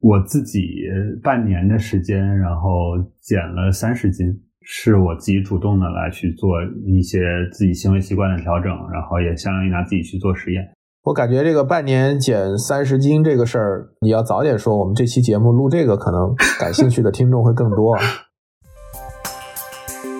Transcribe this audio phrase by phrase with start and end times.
[0.00, 0.60] 我自己
[1.22, 2.70] 半年的时间，然后
[3.20, 4.26] 减了三十斤，
[4.62, 6.50] 是我自己主动的来去做
[6.86, 7.18] 一些
[7.52, 10.62] 自己行为习惯的调整，然后也相当于拿自己去做实验。
[11.04, 17.96] 我感觉这个半年减三十斤这个事儿，你要早点说，我们这期节目录这个，可能感兴趣的听众会更多。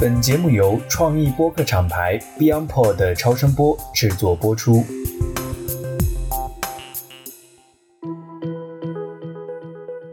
[0.00, 4.82] 本节目由创意播客厂牌 BeyondPod 的超声波制作播出。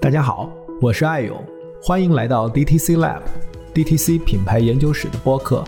[0.05, 0.47] 大家好，
[0.79, 1.43] 我是艾勇，
[1.81, 5.63] 欢迎来到 DTC Lab，DTC 品牌研究室的播客，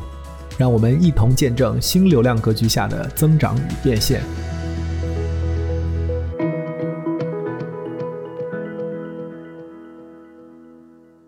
[0.59, 4.21] 让我们一同见证新流量格局下的增长与变现。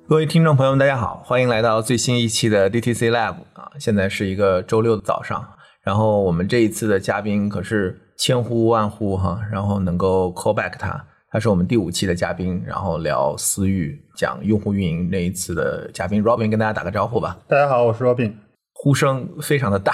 [0.08, 3.72] 各位听众朋友们，大家好，欢迎来到最新一期的 DTC Lab 啊！
[3.80, 5.44] 现在是一个周六的早上，
[5.82, 11.08] 然后我们这一次的嘉宾可是千呼万呼哈，然后能够 call back 他。
[11.32, 17.38] 他是我们第五期的嘉宾，然后聊私域、讲用户运营那一次的嘉宾 Robin，跟大家打个招呼吧。
[17.48, 18.34] 大家好，我是 Robin。
[18.74, 19.94] 呼声非常的大，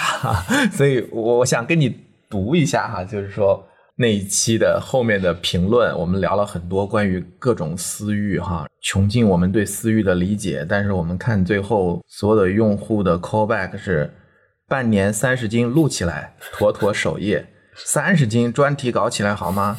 [0.71, 1.93] 所以我想跟你
[2.29, 3.61] 读一下哈，就是说
[3.97, 10.65] 那一期的后面的评论，我们聊了很多关于各种私域哈，穷尽我们对私域的理解。
[10.69, 14.09] 但是我们看最后所有的用户的 callback 是
[14.69, 19.77] 半年三十斤录起来，妥妥首页三十斤专题搞起来好吗？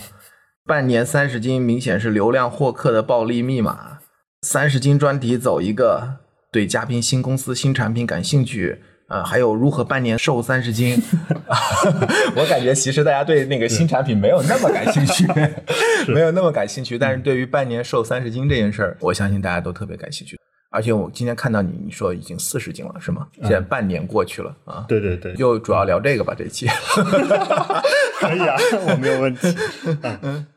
[0.67, 3.99] 半年三十斤，明显是流量获客的暴力密码。
[4.43, 6.17] 三十斤专题走一个，
[6.51, 11.01] 对嘉宾新公司新产品感兴趣，呃，还有如何半年瘦三十斤。
[12.35, 15.25] 我感觉其实大家对那个新产品没有那么感兴趣，
[16.13, 20.37] 没有那么感兴趣，但是对于半年瘦三十斤这件事儿，我相信大家都特别感兴趣。
[20.77, 23.27] 而且我今天看到你，你说已经四十斤了，是吗？
[23.41, 24.85] 现在半年过去了啊。
[24.87, 26.67] 对对对，就主要聊这个吧，这期。
[28.21, 28.55] 可以啊，
[28.87, 29.49] 我没有问题。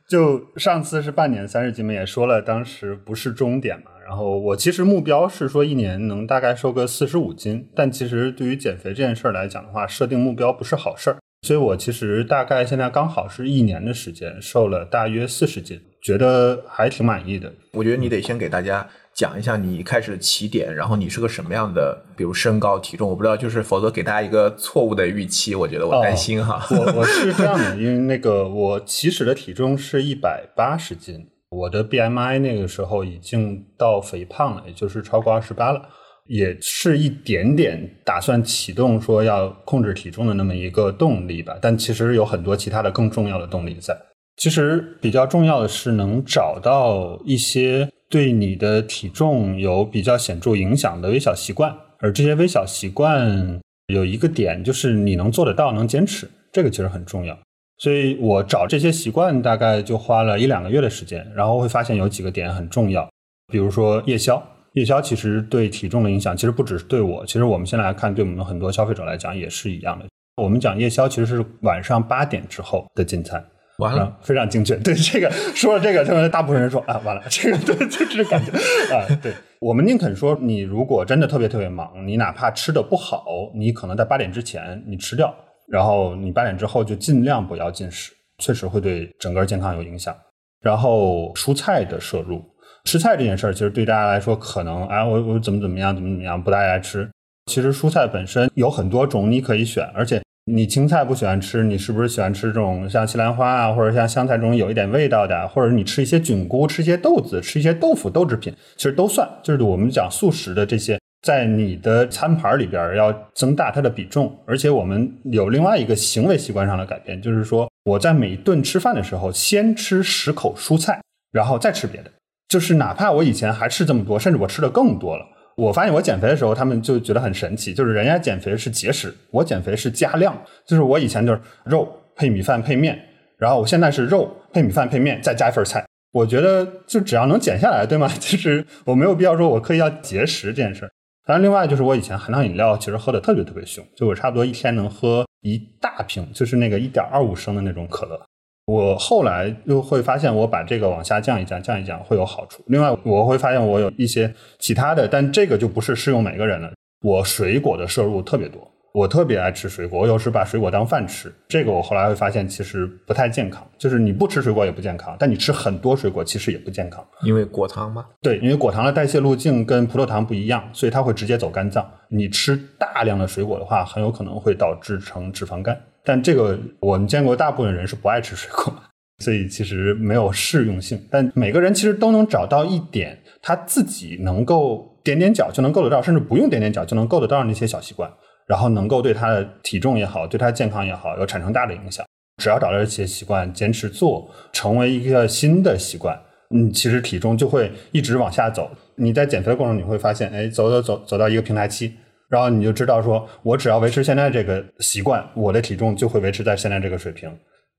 [0.10, 3.92] 就上次是半年三十斤嘛，也说了，当时不是终点嘛。
[4.06, 11.18] 然后我其实目标是说一年能大概瘦个四十五斤，但其实对于减肥这件事儿来讲的话，设定目标不是好事儿。
[11.48, 17.50] 所以我其实大概现在刚好是一年的时间，瘦了大约四十斤，觉得还挺满意的。
[17.72, 18.86] 我觉得你得先给大家。
[19.20, 26.66] 讲一下你一开始的起点，然后你是个什么样的，比如身高、体重，我不知道，就是否则给大家一个错误的预期，我觉得我担心哈。
[26.72, 35.82] 我我是这样的，因为那个我起始的体重是一百八十斤，我的 BMI 那个时候已经到肥胖了，也就是超过二十八了，
[36.28, 41.58] 也是一点点打算启动说要控制体重的那么一个动力吧。
[41.62, 43.94] 但其实有很多其他的更重要的动力在。
[44.40, 47.88] 其实比较重要的是能找到一些。
[48.12, 53.60] 对你的体重有比较显著影响的微小习惯，而这些微小习惯
[53.94, 57.38] 有一个点，就是你能做得到，能坚持，这个其实很重要。
[57.78, 63.08] 所以我找这些习惯大概就花了一两个月的时间，然后会发现有几个点很重要，
[63.54, 70.06] 比如说夜宵，夜宵其实对体重的影响其实不只是对我，其实我们现在来看，对我们很多消费者来讲也是一样的。
[70.42, 73.46] 我们讲夜宵其实是晚上八点之后的进餐。
[73.80, 74.76] 完了，非常精确。
[74.78, 78.52] 对这个说了这个，他们大部分人说啊，完了，这个对，就是感觉
[78.94, 83.26] 啊，对我们宁肯说，你如果真的特别特别忙，你哪怕吃的不好，
[83.56, 85.34] 你可能在八点之前你吃掉，
[85.68, 90.16] 然后你八点之后就尽量不要进食，确实会对整个健康有影响。
[90.62, 92.44] 然后蔬菜的摄入，
[92.84, 97.10] 吃菜这件事儿，其实对大家来说可能啊，我我怎么怎么样，怎么怎么样不大爱吃。
[97.46, 100.22] 其实蔬菜本身有很多种你可以选，而且。
[100.52, 105.48] 你青菜不喜欢吃，你是不是喜欢吃这种像西兰花啊，或者像香菜这种有一点味道的？
[105.50, 109.30] 或者你吃一些菌菇，吃一些豆子，吃一些豆腐、豆制品，其实都算。
[109.44, 114.36] 就是我们讲素食的这些，在你的餐盘里边要增大它的比重。
[114.48, 121.00] 而且我们有另外一个行为习惯上的改变，就是说我在每顿吃饭的时候，先吃十口蔬菜，
[121.32, 122.12] 然后再吃别的。
[122.48, 125.26] 就是哪怕我以前还吃这么多，甚至我吃的更多了。
[125.60, 130.36] 我发现我减肥的时候，他们就觉得很神奇，就是人家减肥是节食，我减肥是加量。
[130.66, 132.98] 就是我以前就是肉配米饭配面，
[133.38, 135.86] 然后我现在是肉配米饭配面，再加一份菜。
[136.12, 138.08] 我觉得就只要能减下来，对吗？
[138.20, 140.90] 其实我没有必要说我刻意要节食这件事。
[141.26, 148.20] 当然，另外就是我以前含糖饮料其实喝的特别特别凶，就我差不多一天能喝一大瓶，就是那个一点二五升的那种可乐。
[148.70, 152.64] 我后来又会发现，我把这个往下降一降，降一降会有好处。
[152.68, 156.72] 另外，我会发现我有一些其他的，但这个就不是适用每个人了。
[157.02, 161.34] 我水果的摄入特别多，我特别爱吃水果，我有时把水果当饭吃。
[161.48, 167.04] 这个我后来会发现其实不太健康，就是你不吃水果也不健康，但你吃很多水果其实也不健康。
[167.24, 168.06] 因为果糖吗？
[168.22, 171.90] 对，因为果糖的代谢路径跟葡萄糖不一样，所以它会直接走肝脏。
[172.10, 175.76] 你吃大量的水果的话，很有可能会导致成脂肪肝。
[176.10, 178.74] 但这个我们见过，大部分人是不爱吃水果。
[179.20, 181.00] 所以其实没有适用性。
[181.12, 188.12] 但每个人其实都能找到一点他自己能够踮踮脚就能够得到，甚至不用踮踮脚就能够得到那些小习惯，
[188.48, 192.04] 然后能够对他的体重也好，对他健康也好，有产生大的影响。
[192.42, 196.20] 只要找到这些习惯，坚持做，成为一个新的习惯，
[196.50, 198.72] 你，其实体重就会一直往下走。
[198.96, 201.94] 你在减肥的过程，你会发现，哎，走走走走到一个平台期，
[202.30, 207.30] 然后你就知道说，我只要维持现在这个习惯，我的体重就会维持在现在这个水平。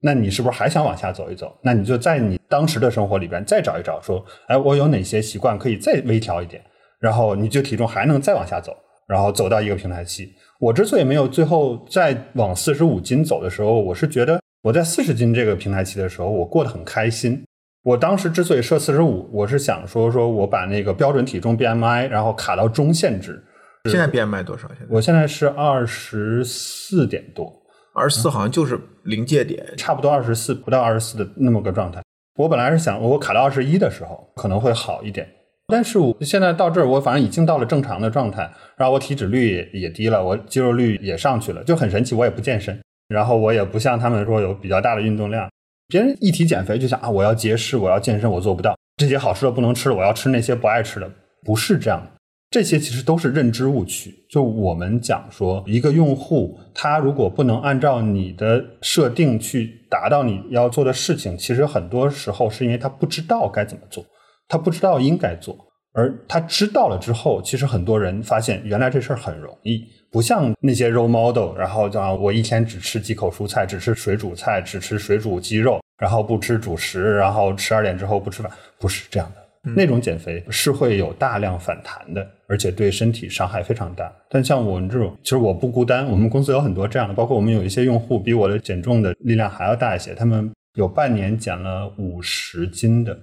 [0.02, 1.56] 那你是不是还想往下走一走？
[1.62, 6.62] 那你就在你当时的生活里边再找一找，说，哎，我有哪些习惯可以再微调一点，
[6.98, 8.74] 然后你就体重还能再往下走，
[9.06, 10.32] 然后走到一个平台期。
[10.58, 14.40] 我之所以没有最后再往四十五斤走的时候，我是觉得。
[14.62, 17.42] 我在四十斤这个平台期的时候，我过得很开心。
[17.82, 23.42] 我当时之所以设四十五，我是想说，说我把那个标准体重 BMI，然后卡到中限值。
[23.88, 24.68] 现在 BMI 多少？
[24.68, 27.50] 现在我现在是二十四点多，
[27.94, 32.02] 二十四好像就是临界点，差不多二十四不到二十四的那么个状态。
[32.36, 35.28] 我本来是想，我卡到二十一的时候可能会好一点，
[35.68, 42.14] 但是我现在到这儿，我反正已经到了正常的状态，然后我体脂率也也低了，我肌肉率也上去了，就很神奇。
[42.14, 42.78] 我也不健身。
[43.08, 45.50] 然后我也不像他们说有比较大的运动量，
[45.88, 51.10] 别人一提减肥就想啊，我要节食，我要健身，我做不到这些好吃的不能吃了，我要吃那些不爱吃的，
[51.44, 52.19] 不是这样的。
[52.50, 54.12] 这些其实都是认知误区。
[54.28, 64.04] 就我们讲说，一个用户他如果不能按照你的设定去达到你要做的事情，其实很多时候是因为他不知道该怎么做，
[64.48, 65.56] 他不知道应该做，
[65.92, 69.80] 而他知道了之后，其实很多人发现原来这事儿很容易。
[70.10, 78.50] 不像那些 role model，然后叫我一天只吃几口蔬菜，只吃水煮菜，只吃水煮鸡肉，然后不吃主食，然后十二点之后不吃饭，
[78.80, 79.39] 不是这样的。
[79.62, 84.10] 那种减肥是会有大量反弹的，而且对身体伤害非常大。
[84.30, 93.18] 但像我们这种，其实我不孤单，我们公司有很多这样的，包括我们有一些用户比我的减重的力量还要大一些，他们有半年减了五十斤的，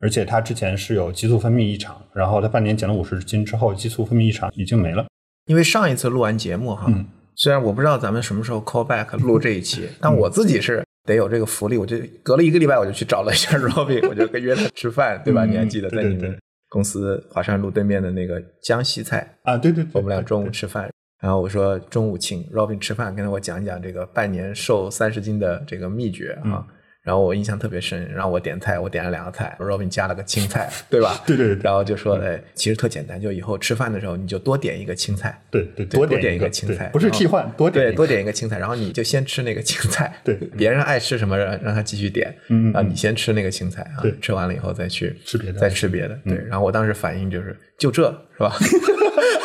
[0.00, 5.06] 而且他之前是有激素分泌异常，然后他半年减了五十斤之后，激素分泌异常已经没了。
[5.46, 6.92] 因为上一次录完节目哈，
[7.36, 15.44] 虽然我不知道咱们什么时候 call back 录这一期，但我自己是得有这个福利，我就隔了一个礼拜我就去找了一下 Robin，我就跟约他吃饭，对吧？
[15.44, 16.38] 你还记得在你们
[16.68, 19.56] 公司华山路对面的那个江西菜啊？
[19.56, 26.66] 对对，我们俩中午吃饭，然后我说中午请 Robin 吃饭，跟我讲讲这个半年瘦三十斤的这个秘诀啊。
[27.02, 31.18] 然后我印象特别深，然后我点菜，我点了两个菜，Robin 加了个青菜，对吧？
[31.26, 31.56] 对对。
[31.62, 46.36] 然后就说，哎，其实特简单，就以后吃饭的时候你就多点一个青菜，对对，多点一个青菜，不是替换，多点对多点一个青菜，然后你就先吃那个青菜，对， 别人爱吃什么让让他继续点，嗯啊，你先吃那个青菜啊，对，吃完了以后再去吃别的，再吃别的，对。
[46.48, 48.02] 然后我当时反应就是，就这
[48.36, 48.54] 是吧？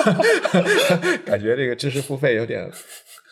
[1.26, 2.70] 感觉这个知识付费有点。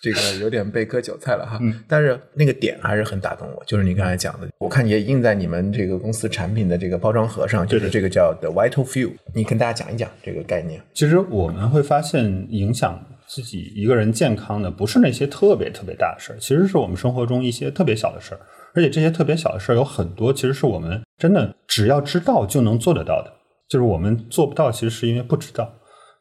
[0.03, 1.57] 这个有点被割韭菜了哈，
[1.87, 10.81] 但是那个点还是很打动我，就是你刚才讲的，我看也印在你们这个公司产品的这个包装盒上，就是这个叫 The Vital Few，你跟大家讲一讲这个概念。
[10.93, 18.41] 其实我们会发现，影响自己一个人健康的不是那些特别特别大的事儿，其实是我们生活中一些特别小的事儿，
[18.73, 23.31] 而且这些特别小的事儿有很多，其实是我们真的只要知道就能做得到的，
[23.69, 25.73] 就是我们做不到，其实是因为不知道。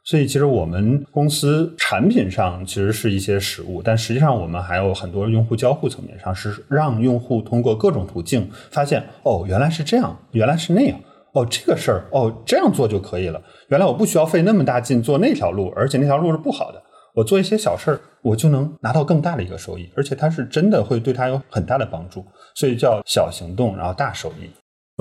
[0.05, 10.99] 所以，其实我们公司产品上其实是一些实物，但实际上我们还有很多用户交互层面上是让用户通过各种途径发现，哦，原来是这样，原来是那样，
[11.35, 13.41] 哦，这个事儿，哦，这样做就可以了。
[13.69, 16.83] 原来我不需要费那么大劲做那条路，而且那条路是不好的，
[17.15, 22.27] 我做一些小事儿，我就能拿到更大的一个收益，而且它是真的会对他有很大的帮助。
[22.57, 24.51] 所以叫小行动，然后大收益。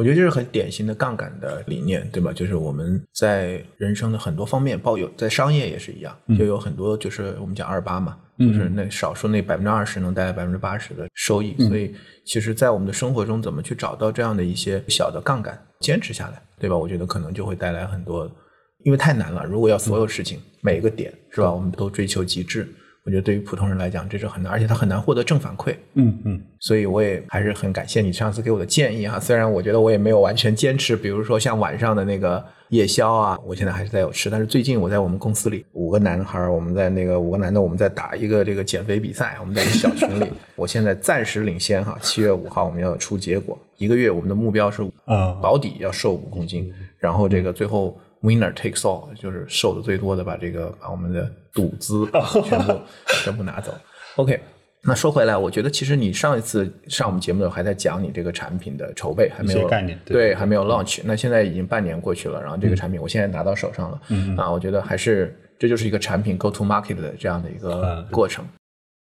[0.01, 2.33] 我觉得这是很典型的杠杆的理念，对吧？
[2.33, 11.55] 就是我们在人生的很多方面抱有，在商业也是一样，就有很多就是我们讲二八嘛，就是那少数那百分之二十能带来百分之八十的收益。
[11.67, 11.93] 所以，
[12.25, 16.75] 其实，在我们的生活中，怎么去找到这样的一些小的杠杆，坚持下来，对吧？
[16.75, 18.27] 我觉得可能就会带来很多，
[18.83, 19.45] 因为太难了。
[19.45, 22.67] 如果要所有事情每一个点是吧，我们都追求极致。
[23.03, 25.75] 我觉得对于普通人来讲，这是很难，而且他很难获得正反馈。
[25.95, 29.19] 嗯嗯，所以我也还是很感谢你上次给我的建议哈。
[29.19, 34.29] 虽然我觉得我也没有完全坚持，比如说像晚上的那个夜宵啊，我现在还是在有吃。
[34.29, 41.97] 但是最近我在我们公司里，五个男孩，我们在那个五个男的，我们在打一个这个减肥比赛，我们在一个小群里， 我现在暂时领先哈。
[42.03, 47.97] 七月五号我们要出结果，一个月我们的目标是啊保底要瘦五公斤，然后这个最后。
[48.21, 52.07] Winner takes all，就是受的最多的把这个把我们的赌资
[52.45, 52.79] 全部
[53.23, 53.73] 全部拿走。
[54.17, 54.39] OK，
[54.83, 61.01] 那说回来，我觉得其实你上一次上我们节目的时候还在讲你这个产品的筹备还没有概念，对，还没有 launch。
[61.05, 68.45] 那现在已经半年过去了，然后这个产品我现在拿到手上了，嗯啊，我觉得还是这就是一个产品 go to market 的这样的一个过程。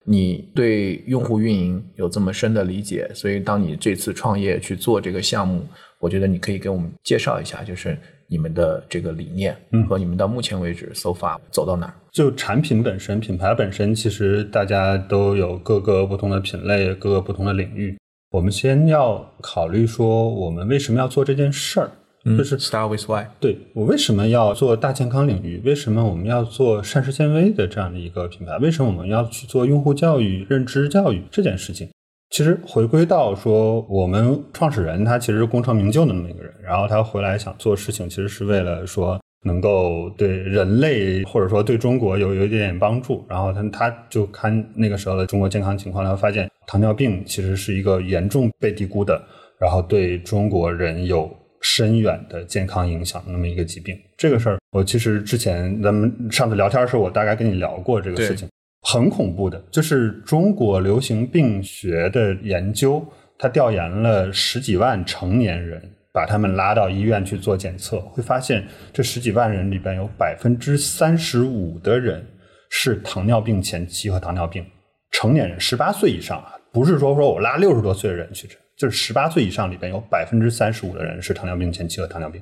[0.06, 5.66] 你对用户运营有这么深的理解，所以当你这次创业去做这个项目，
[5.98, 7.98] 我觉得你可以给我们介绍一下，就是
[8.30, 9.56] 你们的这个理念
[9.88, 11.94] 和你们到目前为止 so far 走到哪儿。
[12.12, 17.98] 就产品本身、品牌本身，其实大家都有各个不同的品类、各个不同的领域。
[18.30, 21.90] 我们先要考虑说，我们为什么要做这件事儿？
[22.36, 23.24] 就是 start with why。
[23.40, 25.60] 对我为什么要做大健康领域？
[25.64, 28.58] 为什么我们要做膳食纤维的这样的一个品牌？
[28.58, 31.88] 为什么我们要去做用户教育、认知教育这件事情？
[32.30, 43.24] 其实回归到说，我们创始人他其实是功成名就的那么一个人，然后他回来想做事情，其实是为了说能够对人类或者说对中国有有一点点帮助。
[43.28, 49.20] 然后他他就看那个时候的中国健康情况，然后发现糖尿病其实是一个严重被低估的，
[49.58, 51.30] 然后对中国人有。
[51.62, 58.48] 深远的健康影响那么一个疾病，这个事儿我其实之前咱们上次聊天的时候，我大概跟你聊过这个事情，
[58.82, 63.04] 很恐怖的，就是中国流行病学的研究，
[63.38, 65.82] 他调研了十几万成年人，
[66.12, 72.24] 把他们拉到医院去做检测，会发现这十几万人里边有百分之三十五的人
[72.70, 74.64] 是糖尿病前期和糖尿病，
[75.12, 78.56] 成年人十八岁以上啊，不是说说我拉六十多岁的人去吃。
[78.78, 82.40] 就是十八岁以上里边有百分之三十五的人是糖尿病前期和糖尿病，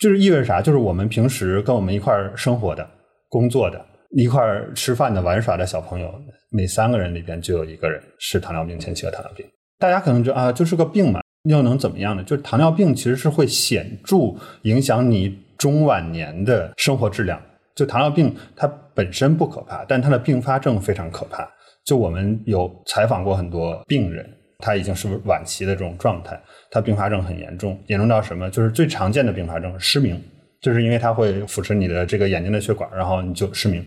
[0.00, 0.60] 就是意味着啥？
[0.60, 2.84] 就是我们平时跟我们一块儿生活的、
[3.28, 6.10] 工作的、一块儿吃饭的、玩耍的小朋友，
[6.48, 9.46] 每三个人里边就有一个人是糖尿病前期和糖尿病。
[9.78, 11.20] 大家可能就啊，就是个病嘛，
[11.50, 12.24] 又能怎么样呢？
[12.24, 14.16] 就是糖尿病其实是会显著
[14.62, 17.38] 影响你中晚年的生活质量。
[17.74, 21.46] 就糖尿病它本身不可怕，但它的并发症非常可怕。
[21.84, 24.26] 就我们有采访过很多病人。
[24.60, 28.48] 他已经是晚期的这种状态，他并发症很严重，严重到什么？
[28.48, 30.18] 就是最常见的并发症失明，
[30.62, 33.84] 就是因为它会腐蚀你的这个眼睛的血管，然后你就失明。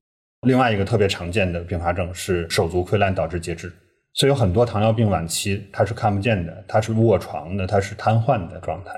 [0.48, 3.72] 另外一个特别常见的并发症是手足溃烂导致截肢，
[4.14, 8.94] 所以有很多糖尿病晚期它是看不见的，它是卧床的，它是瘫痪的状态。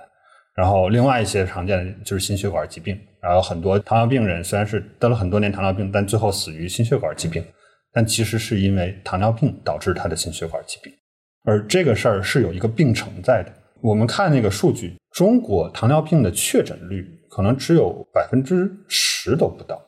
[0.53, 7.43] 然后另外一些常见的就是心血管疾病，然后很多糖尿病人虽然是得了很多年糖尿病，但最后死于心血管疾病，
[7.91, 10.93] 但其实是因为糖尿病导致他的心血管疾病。
[11.43, 13.51] 而这个事儿是有一个病程在的。
[13.81, 19.81] 我们看那个数据，中国糖尿病的确诊率可能只有百分之十都不到。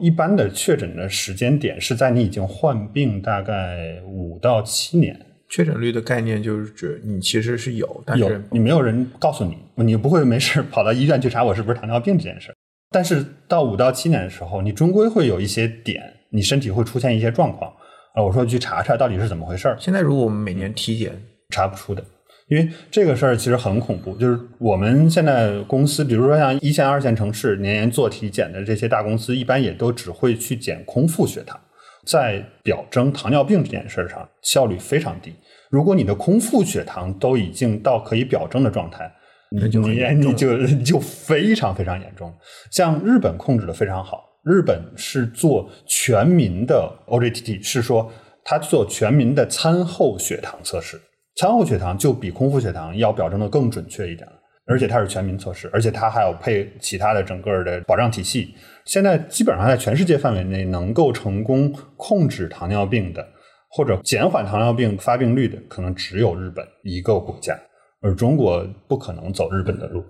[0.00, 5.26] 一般的确诊的时间点是在你已经患病大概五到七年。
[5.48, 12.54] 确诊率的概念就是指你其实是有，但是你没有人告诉你，你不会没事跑到医院去查我是不是糖尿病这件事。
[12.92, 17.68] 但是到五到七年的时候，你终归会有一些点，你身体会出现一些状况。
[18.14, 19.76] 啊，我说去查查到底是怎么回事儿。
[19.80, 22.04] 现在如果我们每年体检查不出的，
[22.50, 24.14] 因为这个事儿其实很恐怖。
[24.16, 31.58] 就是我们现在公司，比如说像一线、二线城市年年做体检的这些大公司，一般也都只会去检空腹血糖，
[32.04, 35.32] 在表征糖尿病这件事上效率非常低。
[35.70, 39.10] 如果你的空腹血糖都已经到可以表征的状态，
[39.50, 42.34] 你就你就就非常非常严重。
[42.70, 44.26] 像日本控制的非常好。
[44.42, 48.10] 日本是做全民的 OGTT，是说
[48.42, 50.98] 他做全民的餐后血糖测试，
[51.40, 54.34] 餐后血糖就比空腹血糖要表征的更准确一点了，
[54.66, 58.54] 而且它是全民测试，而且它还有配其他的整个的保障体系。
[58.84, 63.26] 现在基本上在全世界范围内能够成功控制糖尿病的，
[63.70, 67.58] 或者减缓糖尿病发病率的，可能只有日本一个国家，
[68.02, 70.04] 而中国不可能走日本的路。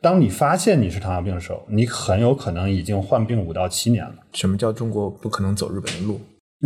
[0.00, 4.14] 当你发现你是糖尿病的时候，你很有可能已经患病五到七年了。
[4.32, 6.18] 什么叫中国不可能走日本的路？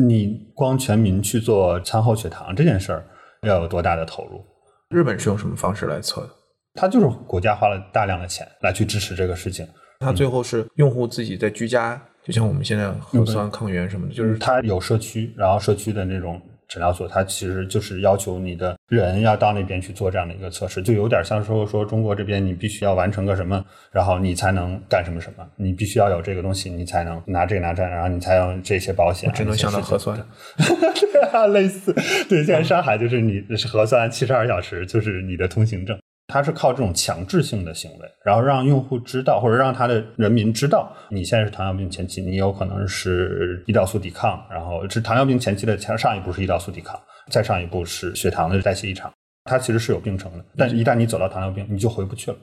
[0.06, 3.04] 你光全民去做餐后血糖这件事儿，
[3.46, 4.44] 要有多大的投入？
[4.90, 6.30] 日本是用什么方式来测的？
[6.74, 9.66] 它就是国家花了大量的钱来去支持这个事情。
[10.00, 16.40] 它最后是用户自己在居家，就像我们现在核酸抗原什么的，就是它有社区，然后社区的那种。
[16.68, 29.32] 诊疗所，它其实就是要求你的人要到那边去做这样的一个测试，就有点像说说中国这边你必须要完成个什么，然后你才能干什么什么，你必须要有这个东西，你才能拿这个拿这，然后你才有这些保险。
[29.32, 30.18] 只能想到核酸，
[30.56, 31.92] 对啊，类似，
[32.28, 35.98] 对，现在上海就是你是核酸七十二小时就是你的通行证。
[36.26, 46.98] 它是靠这种强制性的行为，然后让用户知道，或者让他的人民知道，你现在是糖尿病前期，你有可能是胰岛素抵抗，然后是糖尿病前期的前上一步是胰岛素抵抗，
[47.30, 49.12] 再上一步是血糖的代谢异常，
[49.44, 50.44] 它其实是有病程的。
[50.56, 52.36] 但一旦你走到糖尿病，你就回不去了。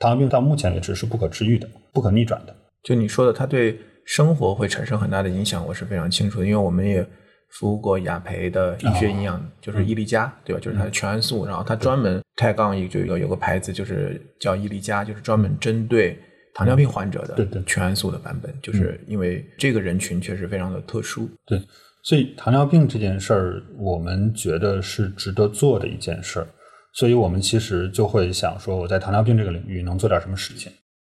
[0.00, 2.54] 糖尿病到目前为止是不可治愈的，不可逆转的。
[2.82, 7.06] 就你说的，它对生活会产生很大的影响，我是非常清楚的，因为我们也。
[7.50, 10.60] 服务过雅培的医学营养，就是伊利佳，对吧？
[10.60, 16.18] 就是它的全安素，然后它专门开杠一就有有个牌子，就是叫伊利佳，就是专门针对
[16.54, 21.28] 糖尿病患者的全安素的版本，就是因为这个人群确实非常的特殊。
[21.46, 21.60] 对，
[22.02, 26.46] 所以糖尿病这件事儿，我们觉得是值得做的一件事儿，
[26.94, 30.70] 所以我们其实就会想说，我在糖尿病这个领域能做点什么事情。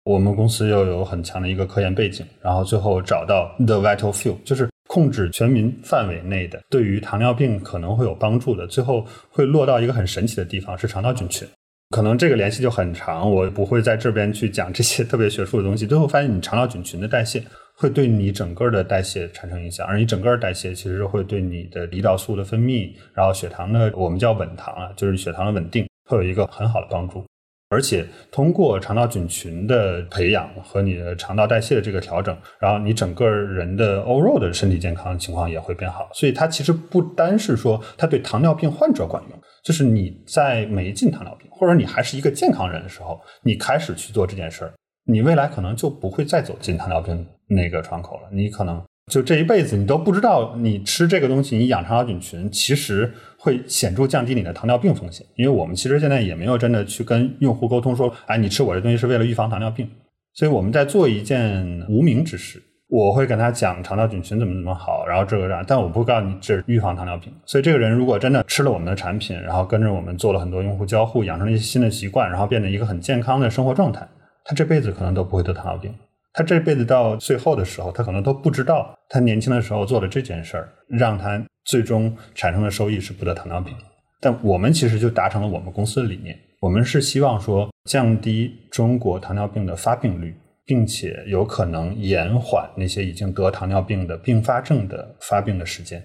[0.03, 11.47] 我们公司又有很强的一个科研背景，然后最后找到 the vital few，就是控制全民范围内的对于糖尿病可能会有帮助的，最后会落到一个很神奇的地方，是肠道菌群。
[11.91, 15.87] 可能这个联系就很长，我不会在这边去讲这些特别学术的东西。
[15.87, 17.41] 最后发现，你肠道菌群的代谢。
[17.73, 27.25] 会对你整个的代谢产生影响，而你整个代谢其实会对你的胰岛素的分泌，然后血糖的我们叫稳糖啊，就是血糖的稳定，会有一个很好的帮助。
[27.71, 36.09] 而且通过肠道菌群的培养和你的肠道代谢的这个调整，然后你整个人的 overall 的身体健康情况也会变好。
[36.13, 44.73] 所以它其实不单是说它对糖尿病患者管用，就是你在没进糖尿病，或者你还是一个健康人的时候，你开始去做这件事儿。
[45.05, 48.29] 你未来可能就不会再走进糖尿病那个窗口了。
[48.33, 53.11] 你可能就这一辈子，你都不知道你吃这个东西，你养肠道菌群，其实
[53.41, 55.25] 会显著降低你的糖尿病风险。
[55.35, 59.89] 因为我们其实现在也没有真的去跟用户沟通说，哎，你吃我这东西是为了预防糖尿病。
[60.33, 62.61] 所以我们在做一件无名之事。
[62.93, 67.31] 我会跟他讲肠道菌群怎么怎么好，然后这个样，但我不告诉你这是预防糖尿病。
[67.45, 74.05] 所以这个人如果真的吃了我们的产品，然后跟着我们做了很多用户交互，养成了一些新的习惯，然后变成一个很健康的生活状态。
[74.43, 75.95] 他这辈子可能都不会得糖尿病，
[76.33, 83.73] 他这辈子到最后的时候，他可能都不知道他年轻的时候做的这件事儿，让他最终产生的收益是不得糖尿病。
[84.19, 96.03] 但我们其实就达成了我们公司的理念，我们是希望说降低中国糖尿病的发病率，并且有可能延缓那些已经得糖尿病的并发症的发病的时间。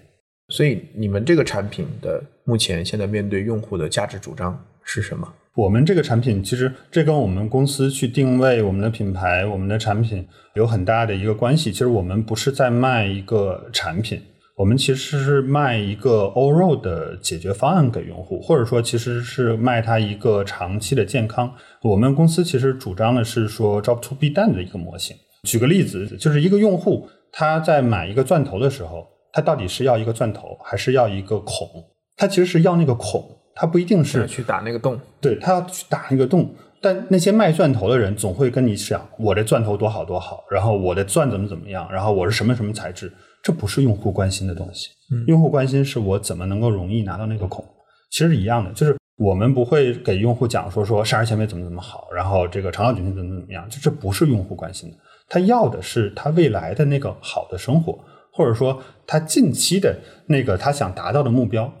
[0.49, 5.31] 所以你们这个产品的目前现在面对用户的价值主张是什么？
[5.53, 11.71] 我们这个产品其实这跟我们公司去定位我们的品牌、我们的产品有很大的一个关系。
[11.71, 14.21] 其实我们不是在卖一个产品，
[14.57, 21.53] 我们其实是卖一个 overall 的解决方案给用户，或者说其实是卖他一个长期的健康。
[21.83, 25.15] 我们公司其实主张的是说 job to be done 的一个模型。
[25.43, 31.69] 举个例子，就是一个用户他在买一个钻头的时候，他到底是要一个钻头还是要一个孔？
[32.15, 33.23] 他其实是要那个孔。
[33.53, 36.51] 他不一定是去打那个洞，对他要去打那个洞。
[36.79, 43.11] 但那些卖钻头的人总会跟你讲，我的钻头多好多好，然后我的钻怎么怎么样，然后我是什么什么材质，
[43.47, 44.89] 这不是用户关心的东西。
[45.25, 47.63] 用户关心是我怎么能够容易拿到那个孔。
[48.11, 54.97] 其实一样的，就是我们不会给用户讲说说膳食纤维怎么怎么好，然后这个肠道菌群怎么怎么样，就这不是用户关心的。
[55.29, 57.97] 他要的是他未来的那个好的生活，
[58.33, 61.71] 或者说他近期的那个他想达到的目标。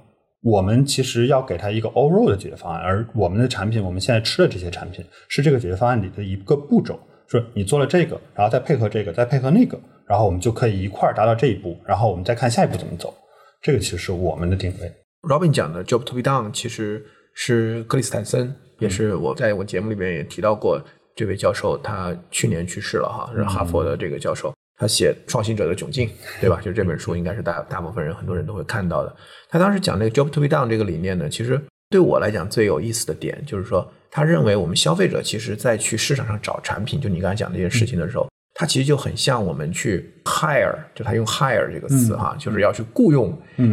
[0.41, 6.97] 我们其实要给他一个 overall 的解决方案，而我们的产品，我们现在吃的这些产品是这个解决方案里的一个步骤。
[7.27, 13.13] 说你做了这个，然后再配合这个，再配合那个，然后我们就可以一块儿达到这一步，然后我们再看下一步怎么走。
[13.61, 14.91] 这个其实是我们的定位。
[15.23, 20.81] Robin 讲的 job to be done 其实是克里斯坦森，也是我在我节目里面也提到过
[21.15, 24.53] 这位教授，他去年去世了哈，是哈佛的这个教授。
[24.79, 26.07] 他写《创新者的窘境》，
[26.39, 26.61] 对吧？
[26.61, 29.15] 就这本书，应该是大大部分人很多人都会看到的。
[29.49, 43.31] 他当时讲那个 “job to be done” 这个理念呢，其实对我来讲最有意思的点就是说，他认为我们消费者其实在去市场上找产品，就你刚才讲这件事情的时候，他其实就很像我们去 hire，就他用 hire 这个词哈，就是要去雇佣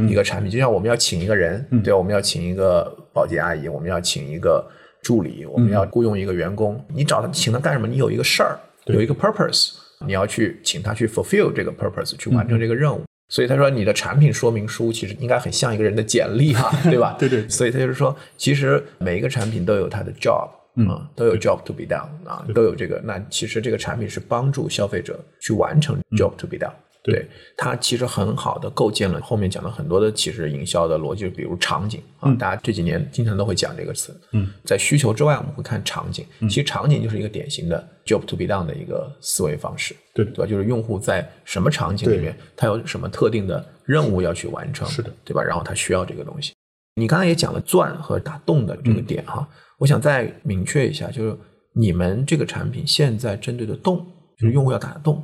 [0.08, 4.62] 一个产品，就像我们要请一个人，对，我们要请一个保洁阿姨，我们要请一个
[5.02, 7.86] 助理，我们要雇佣一个员工，你找他请他干什么？
[7.86, 9.72] 你有一个事儿，有一个 purpose。
[10.06, 13.02] 你要去请他去 fulfill 这个 purpose，去完成这个任务。
[13.30, 17.16] 所以他说，你的产品说明书其实应该很像一个人的简历哈， 对吧？
[17.18, 17.48] 对对。
[17.48, 23.00] 所以他就是说，其实每一个产品都有它的 job，嗯，都有 job to be done 啊，都有这个。
[23.04, 26.72] 那其实这个产品是帮助消费者去完成 job to be done。
[27.06, 34.18] 对，它其实很好的构建了后面讲的很多的其实营销的逻辑，比如场景啊，大家这几年经常都会讲这个词。
[34.32, 36.24] 嗯，在需求之外，我们会看场景。
[36.48, 39.94] 其实场景就是一个典型的 job to be done 的一个思维方式。
[40.14, 40.46] 对，对吧？
[40.46, 45.42] 就是用户在什么场景里面，他有什么特定的任务要去完成，是的，对吧？
[45.42, 46.53] 然后他需要这个东西。
[46.96, 51.36] 你刚才也讲了钻和打洞的这个点哈，我想再明确一下，就是
[51.74, 54.06] 你们这个产品现在针对的洞，
[54.38, 55.22] 就是用户要打的洞，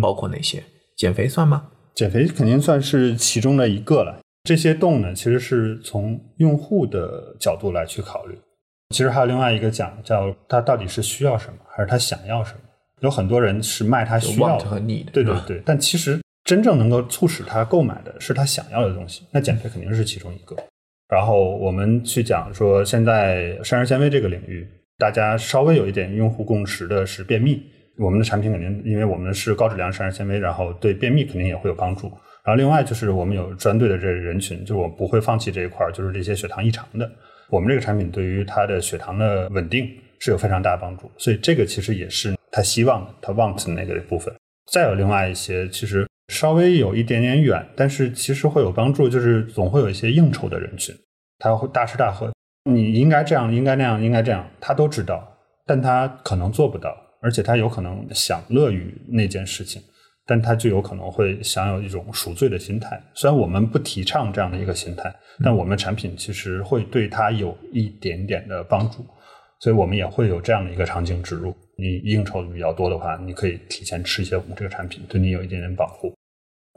[0.00, 0.62] 包括哪些？
[0.96, 1.68] 减肥算吗？
[1.94, 4.18] 减肥肯定算是其中的一个了。
[4.44, 8.38] 这些洞呢，其实是从用户的角度来去考虑。
[8.94, 12.60] 其实还有另外一个讲，叫他到底是需要什么，还是他想要什么？
[13.02, 15.62] 有很多人是卖他需要和 need，对对对。
[15.66, 19.22] 但其实真正能够促使他购买的是他想要的东西。
[19.30, 20.56] 那减肥肯定是其中一个。
[21.10, 27.60] 然后我们去讲说，现在膳食纤维这个领域，大家稍微有一点用户共识的是便秘。
[27.98, 32.06] 我们的产品肯定，因为我们是高质量膳食纤维，然后对便秘肯定也会有帮助。
[32.42, 37.10] 然后另外就是我们有专对的这人群，就是我不会放弃这一块，就是这些血糖异常的。
[37.50, 39.86] 我们这个产品对于他的血糖的稳定
[40.20, 44.32] 是有非常大的帮助，所以这个其实也是他希望的，他 want 那个部分。
[44.72, 50.94] 再有另外一些，其实稍微有一点点远，但是其实会有帮助，就是总会有一些应酬的人群，
[51.38, 52.32] 他会大吃大喝，
[52.70, 59.82] 你应该这样，应该那样，应该这样，他都知道，但他可能做不到，而且他有可能享乐于那件事情。
[60.26, 63.02] 但他就有可能会享有一种赎罪的心态。
[63.14, 65.12] 虽然我们不提倡这样的一个心态，
[65.42, 69.04] 但我们产品其实会对他有一点点的帮助，
[69.58, 71.52] 所以我们也会有这样的一个场景植入。
[71.76, 76.14] 你应酬的比较多的话，你可以提前吃一些我们这个产品，对你有一点点保护。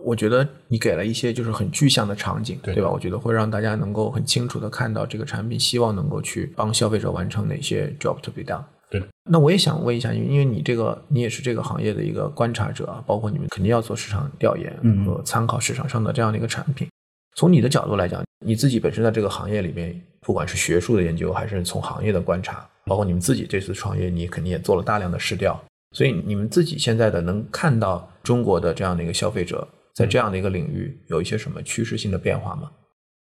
[0.04, 2.90] 我觉得你给了一些就是很具象的场景，对对吧？
[2.90, 8.64] 我觉得会让大家能够很清楚的看到这个产品希望能够去帮消费者完成哪些 job to be done。
[8.90, 16.88] 对，那我也想问一下，因为因为你这个你也是这个行业的一个观察者啊，包括你们肯定要做市场调研嗯和参考市场上的这样的一个产品。
[17.36, 25.60] 从你的角度来讲，你自己本身在这个行业里面，不管是学术的研究，还是从行业的观察，包括你们自己这次创业，你肯定也做了大量的试调。
[25.96, 32.72] 所以你们自己现在的能看到中国的这样的一个消费者在这样的一个领域有一些什么趋势性的变化吗？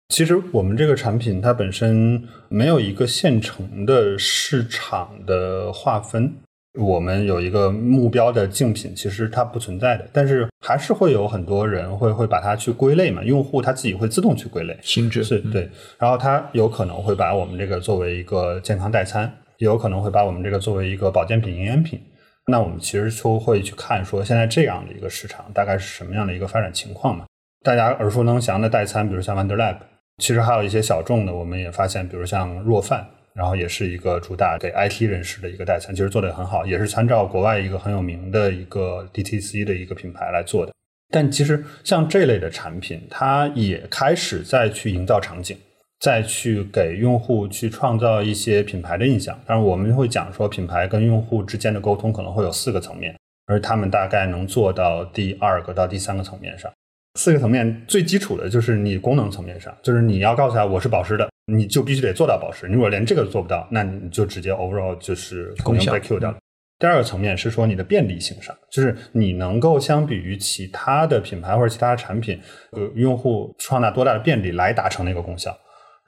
[0.08, 6.32] 其实我们这个产品它本身没有一个现成的市场的划分，
[6.80, 22.00] 我们有一个目标的竞品，其实它不存在的，但是还是会有很多人会会把它去归类嘛，用户他自己会自动去归类，心智是对，然后他有可能会把我们这个作为一个健康代餐，也有可能会把我们这个作为一个保健品、营养品。
[22.50, 27.24] 那我们其实就会去看说，现在这样的一个市场大概是什么样的一个发展情况嘛？
[27.64, 29.76] 大家耳熟能详的代餐，比如像 Wonderlab，
[30.18, 40.72] 其实还有一些小众的，我们也发现，比如像若饭，然后也是一个主打给 IT 人士的一个代餐，其实做的也很好，也是参照国外一个很有名的一个 DTC 的一个品牌来做的。
[41.12, 45.56] 但其实像这类的产品，它也开始在去营造场景。
[46.00, 53.14] 再去给用户去创造一些品牌的印象，当然我们会讲说品牌跟用户之间的沟通可能会有四个层面，
[53.46, 56.72] 而他们大概能做到第二个到第三个层面上。
[57.18, 62.66] 四个层面最基础的就是你功能层面上，就是你要告诉他我是保湿的，你就必须得做到保湿。
[62.68, 66.38] 你如果连这个都做不到，那你就直接 overall 就是功能被 Q 掉了。
[66.78, 75.54] 第二个层面是说你的便利性上，就是你能够相比于其他的品牌或者其他的产品，呃，用户创造多大的便利来达成那个功效。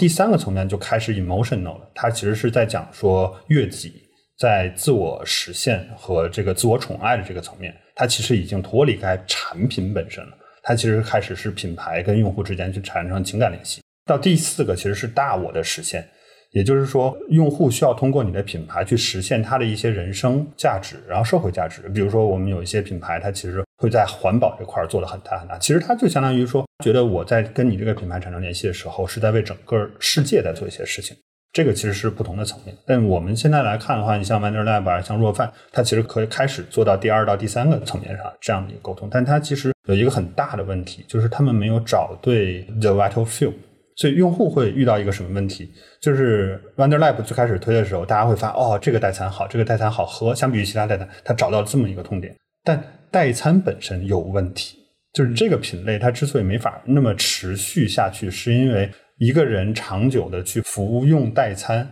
[0.03, 4.03] 第三个层面就开始 emotional 了，它其实是在讲说悦己
[4.37, 10.33] 在自我实现和这个自我宠爱的这个层面，它其实已经脱离开产品本身了，
[10.65, 13.81] 它其实开始是品牌跟用户之间去产生情感联系。
[14.05, 16.05] 到第四个其实是大我的实现，
[16.51, 21.89] 也就是说，用户需要通过你的品牌去实现他的一些人生价值，然后社会价值。
[21.91, 25.59] 比如说，我们有一些品牌，它其实会在环保这块做的很大很大。
[25.59, 31.17] 其实它就相当于说，觉得我在跟你这个品牌产生联系的时候，是在为整个世界在做一些事情。
[31.53, 32.75] 这个其实是不同的层面。
[32.87, 39.09] 但我们现在来看的话，你像 Wonderlab，像若饭，它其实可以开始做到第二到第三个层面上这样的一个沟通。
[39.11, 43.53] 但它其实有一个很大的问题，就是他们没有找对 the vital few。
[43.97, 45.71] 所以用户会遇到一个什么问题？
[46.01, 52.35] 就是 Wonderlab 最开始推的时候，大家会发哦，这个代餐好，这个代餐好喝，相比于其他代餐，它找到了这么一个痛点。
[52.65, 54.79] 但代餐本身有问题，
[55.13, 61.89] 就是这个品类它之所以没法那么持续下去，是因为一个人长久的去服用代餐，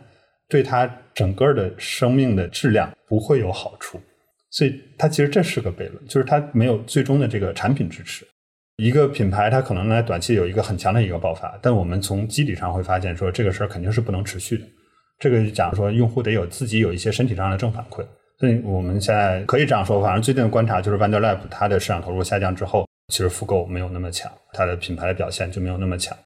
[0.49, 4.01] 对他整个的生命的质量不会有好处。
[4.51, 8.27] 所以它其实这是个悖论，就是它没有最终的这个产品支持。
[8.79, 14.65] 一个品牌，它可能在短期有一个很强的一个爆发，但我们从机理上会发现，说这个事儿肯定是不能持续的。
[15.21, 18.05] 这个就讲说，用户得有自己有一些身体上的正反馈。
[18.41, 26.17] 所以我们现在可以这样说，反正最近的观察就是，Wonderlab 它的市场投入下降之后，其实复购没有那么强，它的品牌的表现就没有那么强。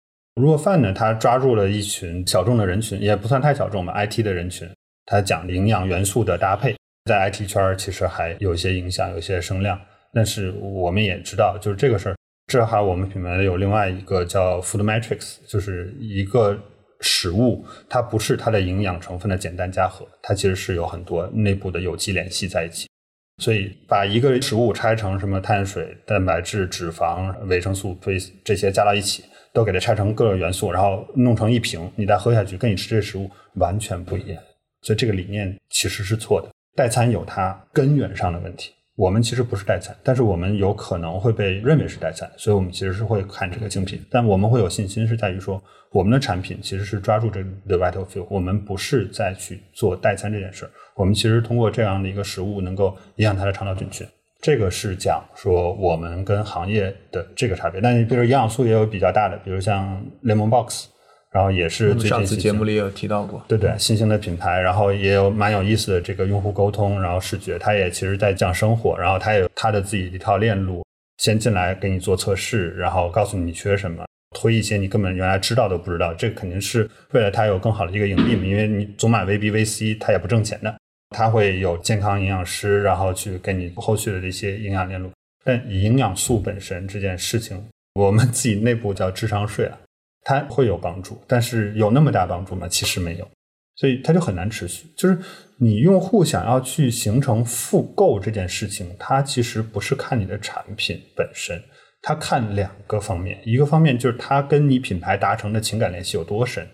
[0.40, 4.68] 如果 Fun 呢，它抓住了一群小众的人群，也不算太小众吧，IT 的人群，
[5.06, 9.76] 它讲营养元素的搭配，在 IT 圈其实还有一些影响，有一些声量。
[10.12, 12.14] 但是我们也知道，就是这个事儿。
[12.46, 16.56] 这还我们品牌有另外一个叫 Food Matrix，就是一个
[17.00, 22.88] 食物，它不是它的营养成分的简单加和，它其实是有很多内部的有机联系在一起。
[23.38, 28.12] 所以把一个食物拆成什么碳水、蛋白质、脂肪、维生素、这
[28.44, 34.40] 这些加到一起，都给它拆成各个元素，然后弄成一瓶，你再喝下去，跟你吃这食物完全不一样。
[34.82, 36.48] 所以这个理念其实是错的。
[36.76, 38.72] 代餐有它根源上的问题。
[38.96, 44.00] 我们其实不是代餐，但是我们有可能会被认为是代餐，所以我们其实是会看这个竞品。
[44.08, 50.70] 但我们会有信心，是在于说我们的产品其实是抓住这 the vital few，我们不是在去做代餐这件事儿。
[50.94, 54.06] 我们其实通过这样的一个食物，能够影响它的肠道菌群，
[54.40, 57.80] 这个是讲说我们跟行业的这个差别。
[57.80, 60.86] 但你比如营养素也有比较大的，比如像 Lemon Box，
[61.34, 70.86] 然后也是最近上次节目里也有提到过，对对，新兴的品牌，然后也有蛮有意思的这个用户沟通，然后视觉，它也其实在讲生活，然后它有它的自己一套链路，
[71.18, 80.72] 先进来给你做测试，然后告诉你你缺什么，推一些你根本原来知道都不知道，这个肯定是为了它有更好的一个盈利嘛，因为你总买 VB、VC 它也不挣钱的，
[81.10, 85.10] 它会有健康营养师，然后去给你后续的这些营养链路。
[85.42, 87.60] 但营养素本身这件事情，
[87.94, 89.76] 我们自己内部叫智商税啊，
[90.24, 92.66] 它会有帮助，但是有那么大帮助吗？
[92.66, 93.28] 其实没有，
[93.76, 94.86] 所以它就很难持续。
[94.96, 95.16] 就是
[95.58, 101.62] 你用户想要去形成复购这件事情，它其实不是看你的产品本身，
[102.00, 106.66] 它看两个方面，一个方面就是它跟你品牌达成的情感联系有多深，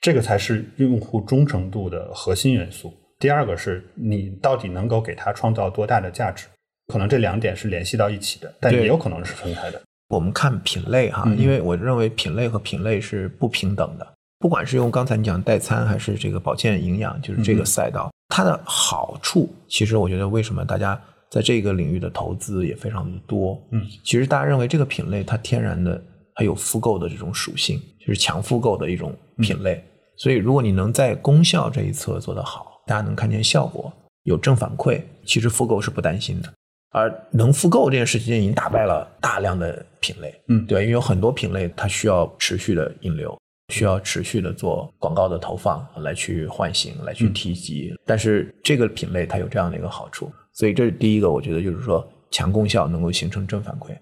[0.00, 2.94] 这个才是用户忠诚度的核心元素。
[3.18, 6.46] 第二个是你到底能够给他创造多大的价值，
[6.86, 9.82] 可能这两点是联系到一起的，但也有可能是分开的。
[10.08, 14.06] 我们看品类哈，嗯因为我认为品类和品类是不平等的。
[14.38, 23.60] 不管是用刚才你讲代餐，还是这个保健营养，就是这个嗯赛道，它的好处，其实我觉得为什么大家在这个领域的投资也非常的多。
[23.72, 26.00] 嗯，其实大家认为这个品类它天然的
[26.34, 29.84] 它有复购的这种属性，就是强复购的一种品类。
[30.16, 33.92] 所以如果你能在功效这一侧做得好，大家能看见效果，
[34.22, 36.52] 有正反馈，其实复购是不担心的。
[36.90, 40.64] 而能复购这件事情已经打败了大量的品类，嗯。
[40.66, 43.38] 对，因为有很多品类它需要持续的引流，
[43.72, 47.92] 需要持续的做广告的投放来去唤醒，来去提及。
[48.06, 53.96] 但是这个品类它有这样的一个好处，所以这是第一个，我觉得就是说强功效能够形成正反馈。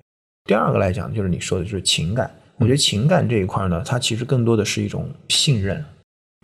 [0.45, 5.85] 第二个来讲，就是你说的就是情感，我觉得情感这一块呢，它其实更多的是一种信任，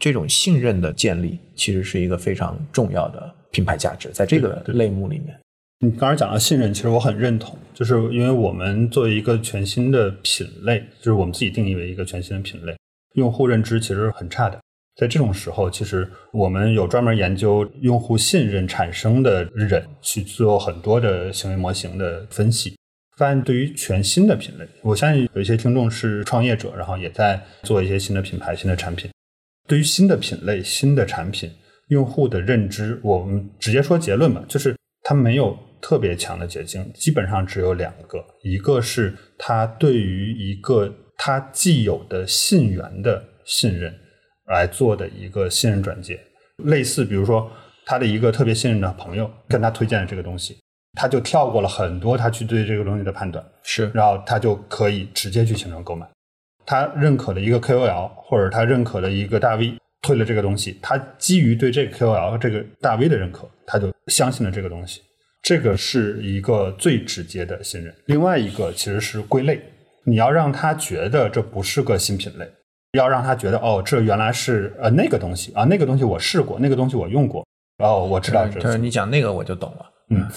[0.00, 5.38] 这种信任的建立其实是一个非常重要的品牌价值，在这个类目里面。
[5.84, 12.72] 你刚才讲到信任，其实我很认同，就是因为我们作为一个全新的品类，就是我们自己定义为一个全新的品类，
[13.14, 14.56] 用户认知其实很差的。
[14.94, 22.76] 在这种时候，其实我们有专门研究用户信任产生的人去做很多的行为模型的分析，
[23.16, 29.10] 发现对于全新的品类，我相信有一些听众是创业者，然后也在做一些新的品牌、新的产品。
[29.66, 31.50] 对于新的品类、新的产品，
[31.88, 43.92] 用户的认知，我们直接说结论吧，就是它没有特别强的捷径，基本上只有两个，一个是他对于一个他既有的信源的信任
[44.46, 46.18] 来做的一个信任转接，
[46.64, 47.50] 类似比如说
[47.84, 50.56] 他的一个特别信任的朋友跟他推荐了这个东西，
[50.94, 56.06] 他就跳过了很多他去对这个东西的判断，是然后他就可以直接去形成购买。
[56.64, 65.00] 他认可了一个 KOL 或者他认可了一个大 V 推了这个东西，他基于对这个 KOL 这个大 V 的认可，他就相信了这个东西。
[65.42, 67.92] 这个是一个最直接的信任。
[68.06, 69.60] 另外一个其实是归类，
[70.04, 72.48] 你要让他觉得这不是个新品类，
[72.92, 77.44] 要让他觉得哦，这原来是呃那个东西啊，那个东西我试过，那个东西我用过，
[77.82, 79.86] 哦，我知道这就是你讲那个我就懂了。
[80.10, 80.28] 嗯，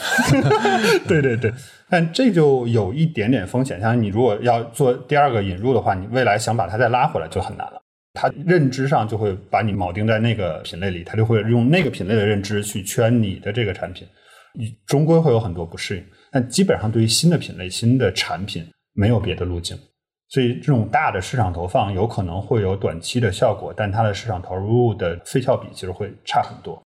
[1.06, 1.52] 对对对，
[1.90, 3.80] 但这就有一点点风险。
[3.82, 7.82] 像你如果要做第二个引入的话，你未来想把它再拉回来就很难了。
[8.14, 14.08] 他认知上就会把你铆定在那个品类里，他就会用那个品类的认知去圈你的这个产品，
[14.58, 16.04] 你终归会有很多不适应。
[16.32, 19.78] 但基本上对于新的品类、新的产品，没有别的路径。
[20.28, 26.82] 所以这种大的市场投放有可能会有短期的效果，但它的市场投入的费效比其实会差很多。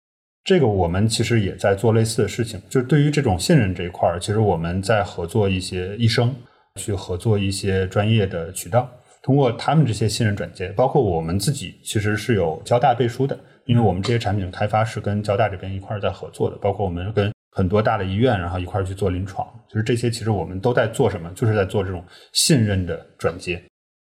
[0.44, 6.34] 这个我们其实也在做类似的事情，就是对于这种信任这一块儿，其实我们在合作一些医生，
[6.76, 8.90] 去合作一些专业的渠道，
[9.22, 23.62] 通过他们这些信任转接，包括我们自己其实是有交大背书的，因为我们这些产品开发是跟交大这边一块儿在合作的，包括我们跟很多大的医院，然后一块儿去做临床，就是这些其实我们都在做什么，就是在做这种信任的转接。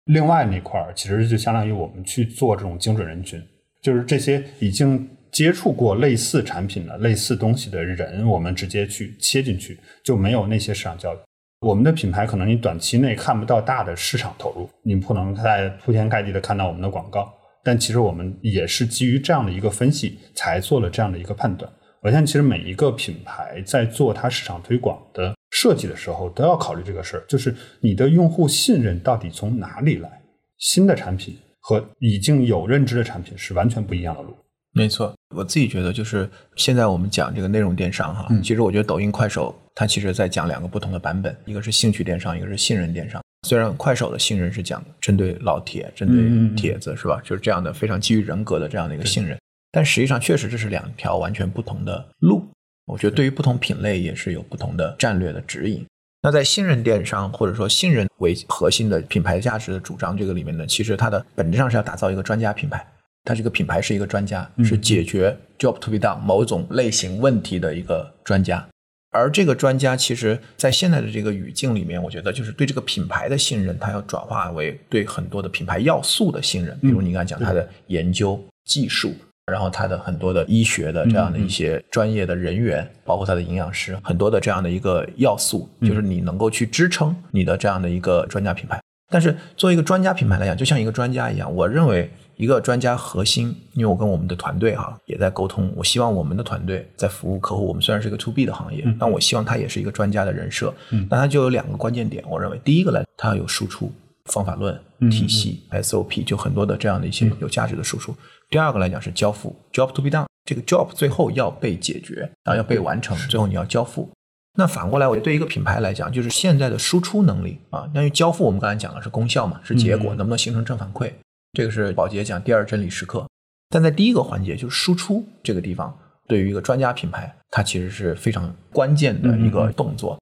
[0.06, 3.42] 另外那块儿其实就相当于我们去做这种精准人群，
[3.82, 11.18] 就是这些已经接触过类似产品的、类似东西的人，我们直接去切进去，就没有那些市场交易。
[11.60, 17.30] 我们的品牌可能你短期内看不到大的市场投入，你不能在铺天盖地的看到我们的广告，
[17.62, 21.70] 但其实我们也是基于这样的一个分析，才做了这样的一个判断。
[22.02, 30.10] 我相信，其实每一个品牌在做它市场推广的设计的时候，都要考虑这个事儿，就是你的用户信任到底从哪里来？
[30.58, 34.36] 新的产品和已经有认知的产品是完全不一样的路。
[34.72, 43.20] 没错，我自己觉得就是现在我们讲这个内容电商哈，嗯其实我觉得抖音、快手它其实在讲两个不同的版本，一个是兴趣电商，一个是信任电商。
[43.46, 47.20] 虽然快手的信任是讲针对老铁、针对帖子是吧？
[47.24, 49.38] 就是这样的非常基于人格的这样的一个信任，
[49.70, 52.48] 但实际上确实这是两条完全不同的路。
[52.86, 55.84] 我觉得对于不同品类也是有不同的战略的指引。
[56.22, 62.84] 那在信任电商或者说信任为核心的品牌价值的主张这个里面呢，其实它的本质上是要打造一个专家品牌。
[63.24, 68.66] 它这个品牌是一个专家，是解决 job to be done 某种类型问题的一个专家。
[69.10, 76.78] 而这个专家其实，在现在的这个语境里面，我觉得就是对这个品牌的信任，它要转化为对很多的品牌要素的信任。
[76.80, 79.14] 比如你刚才讲它的研究技术。
[79.50, 88.80] 然后他的很多的医学的这样的一些专业的人员，包括他的营养师，很多的这样的一个要素，就是你能够去支撑你的这样的一个专家品牌。
[89.10, 97.66] 但是作为一个专家品牌来讲，就像一个专家一样，我认为一个专家核心，因为我跟我们的团队哈也在沟通，我希望我们的团队在服务客户。
[97.66, 100.74] 我们虽然是一个 to B 的行业，但我希望它也是一个专家的人设。
[100.90, 103.90] 嗯那它就有两个关键点，我认为第一个呢，它要有输出
[104.26, 104.78] 方法论
[105.10, 108.14] 体系 SOP，就很多的这样的一些有价值的输出。
[108.50, 114.10] 第二个来讲是交付，job to be done，这个 job 最后要被解决，然后要被完成，最后你要交付。
[114.56, 121.12] 那反过来，我对一个品牌来讲，就是现在的输出能力啊，因为交付我们刚才讲的是功效嘛，是结果，能不能形成正反馈？
[121.52, 123.26] 这个是宝洁讲第二真理时刻。
[123.68, 130.18] 但在第一个环节，就是输出这个地方，对于一个专家品牌，它其实是非常关键的一个动作。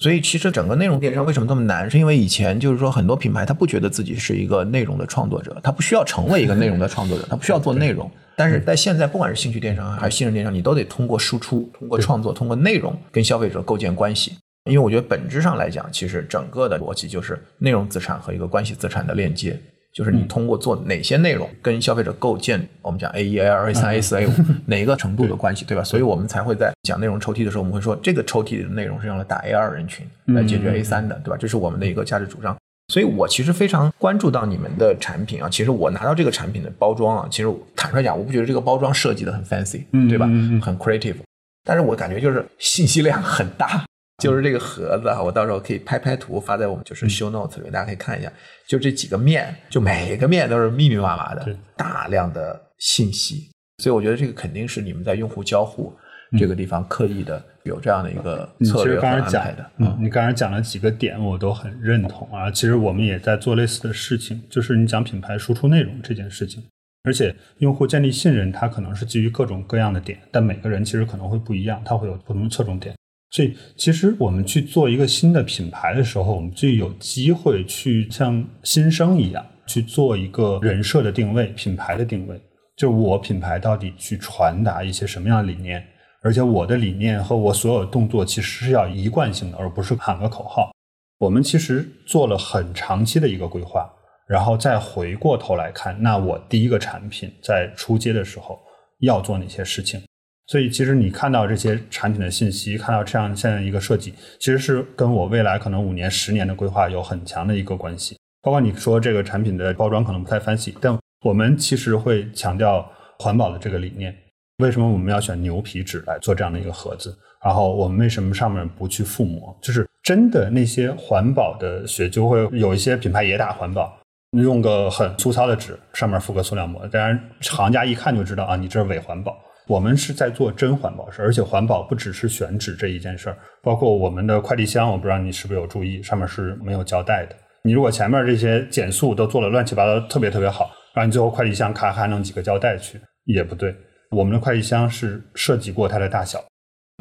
[0.00, 1.90] 所以，其实整个内容电商为什么这么难？
[1.90, 8.08] 是因为以前就是说，很多品牌他不觉得自己是一个内容的创作者，他不需要成为一个内容的创作者，他不需要做内容。
[8.36, 14.36] 但是在现在，不管是兴趣电商还是信任电商，你都得通过输出、通过创作、通过内容跟消费者构建关系。
[14.70, 19.58] 因为我觉得本质上来讲，其实整个的逻辑就是内容资产和一个关系资产的链接。
[19.98, 24.30] 就是你通过做哪些内容跟消费者构建，我们讲 A 一、A 二、A 三、A 四、A 五
[24.66, 25.82] 哪个程度的关系，对吧？
[25.82, 31.36] 所以我们才会在讲内容抽屉的时候，我们会说这个抽屉的内容是用来打 A 二人群来解决 A 三的，对吧？
[31.36, 32.56] 这是我们的一个价值主张。
[32.92, 35.48] 所以我其实非常关注到你们的产品啊。
[35.50, 40.26] 其实我拿到这个产品的包装啊，其实坦率讲，我不觉得这个包装设计的很 fancy，对吧？
[40.62, 41.16] 很 creative，
[41.64, 43.84] 但是我感觉就是信息量很大。
[44.18, 48.32] 就是这个盒子啊，我到时候可以拍拍图发在我们就是 show notes 里面，大家可以看一下。
[48.66, 53.48] 就这几个面，就每个面都是密密麻麻的，大量的信息。
[53.82, 55.94] 所以我觉得这个肯定是你们在用户交互
[56.36, 59.64] 这个地方刻意的有这样的一个策略和安排的。
[59.76, 62.50] 嗯，你刚才讲了几个点，我都很认同啊。
[62.50, 66.60] 其实我们也在做类似的事情，就是你讲品牌输出内容这件事情，
[67.04, 72.92] 而且用户建立信任，它可能是基于各种各样的点，但每个人其实可能会不一样，它会有不同的侧重点。
[73.30, 82.40] 所以，其实我们去做一个新的品牌的时候，我们就有机会去像新生一样去做一个人设的定位、品牌的定位。
[82.76, 85.84] 就我品牌到底去传达一些什么样的理念，
[86.22, 90.70] 而且我的理念和我所有的动作其实是要一贯性的，而不是喊个口号。
[91.18, 93.90] 我们其实做了很长期的一个规划，
[94.26, 98.58] 然后再回过头来看，那我第一个产品在出街的时候
[99.00, 100.00] 要做哪些事情。
[100.48, 108.16] 所以，其实你看到这些产品的信息，看到这样现在一个设计，其实是跟我未来可能五年、十年的规划有很强的一个关系。
[108.40, 114.16] 包括你说这个产品的包装可能不太 fancy，但我们其实会强调环保的这个理念。
[114.62, 117.14] 为什么我们要选牛皮纸来做这样的一个盒子？
[117.44, 119.54] 然后我们为什么上面不去覆膜？
[119.60, 124.00] 就是真的那些环保的学就会有一些品牌也打环保，
[124.32, 129.38] 用个很粗糙的纸上面覆个塑料膜，当然行家一看就知道啊，你这是伪环保。
[129.68, 137.36] 我们是在做真环保事而且环保不只是选址这一件事儿，包括我们的快递箱，我不知道你是不是有注意，上面是没有胶带的。
[137.64, 143.76] 你如果前面这些减速都做了乱七八糟，特别特别好，然后你最后快递箱咔咔弄几个胶带去，也不对。
[144.10, 146.42] 我们的快递箱是设计过它的大小。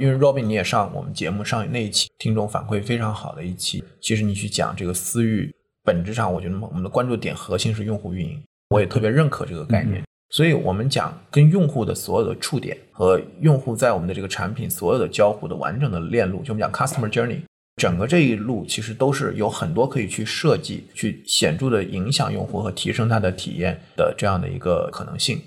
[0.01, 5.49] 因为 Robin 你也上我们节目上那一期，听众反馈非常好的一期，其实你去讲这个私域，
[5.83, 10.03] 本质上我觉得我们的关注点核心是用户运营，我也特别认可这个概念。
[10.29, 17.39] 所以我们讲跟用户的所有的触点和用户在我们的这个产品所有的交互的完整的链路，就我们讲 customer journey，
[17.77, 25.41] 整个这一路其实都是有很多可以去设计、去显著的影响用户和提升他的体验的这样的一个可能性。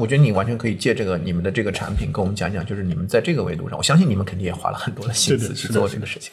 [0.00, 6.32] 我觉得你完全可以借这个你们的这个产品跟我们讲讲，就是你们在这个维度上，我相信你们肯定也花了很多的心思去做这个事情。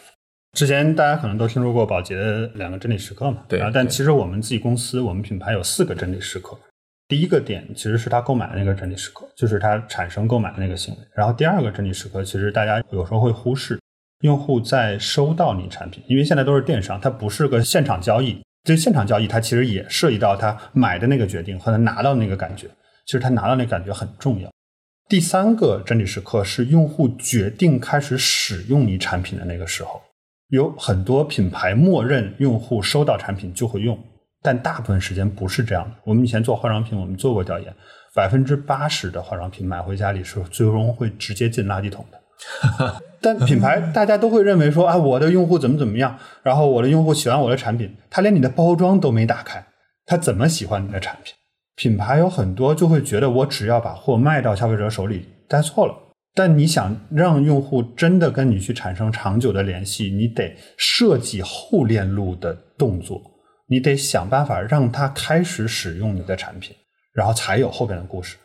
[0.57, 3.43] 之前大家可能都听说过宝洁的两个真理时刻嘛？
[3.47, 6.57] 对啊，但其实我们自己公司，我们品牌有四个真理时刻。
[7.11, 11.01] 第一个点其实是他购买的那个真理时刻，就是他产生购买的那个行为。
[11.13, 13.77] 然后第二个真理时刻，其实大家有时候会忽视，
[14.21, 18.41] 用户在收到你产品，因为现在都是电商，它不是个现场交易。
[18.63, 22.67] 这现场交易，它其实也涉及到他买的那个决定和他拿到那个感觉。
[23.05, 24.49] 其实他拿到那感觉很重要。
[25.09, 30.01] 第三个真理时刻是用户决定开始使用你产品的那个时候，
[30.47, 34.01] 有很多品牌默认用户收到产品就会用。
[34.41, 35.95] 但大部分时间不是这样的。
[36.03, 37.73] 我们以前做化妆品，我们做过调研，
[38.15, 42.19] 百分之八十的化妆品买回家里是最终会直接进垃圾桶的。
[43.21, 49.63] 但品牌大家都会认为说啊，我的用户怎么怎么样，然后我的用户喜欢我的产品，他连你的包装都没打开，
[50.05, 51.33] 他怎么喜欢你的产品？
[51.75, 55.95] 品牌有很多就会觉得我只要把货卖到消费者手里，带错了。
[56.33, 63.21] 但你想让用户真的跟你去产生长久的联系，你得设计后链路的动作，
[63.71, 66.75] 你得想办法让他开始使用你的产品，
[67.13, 68.35] 然后才有后边的故事。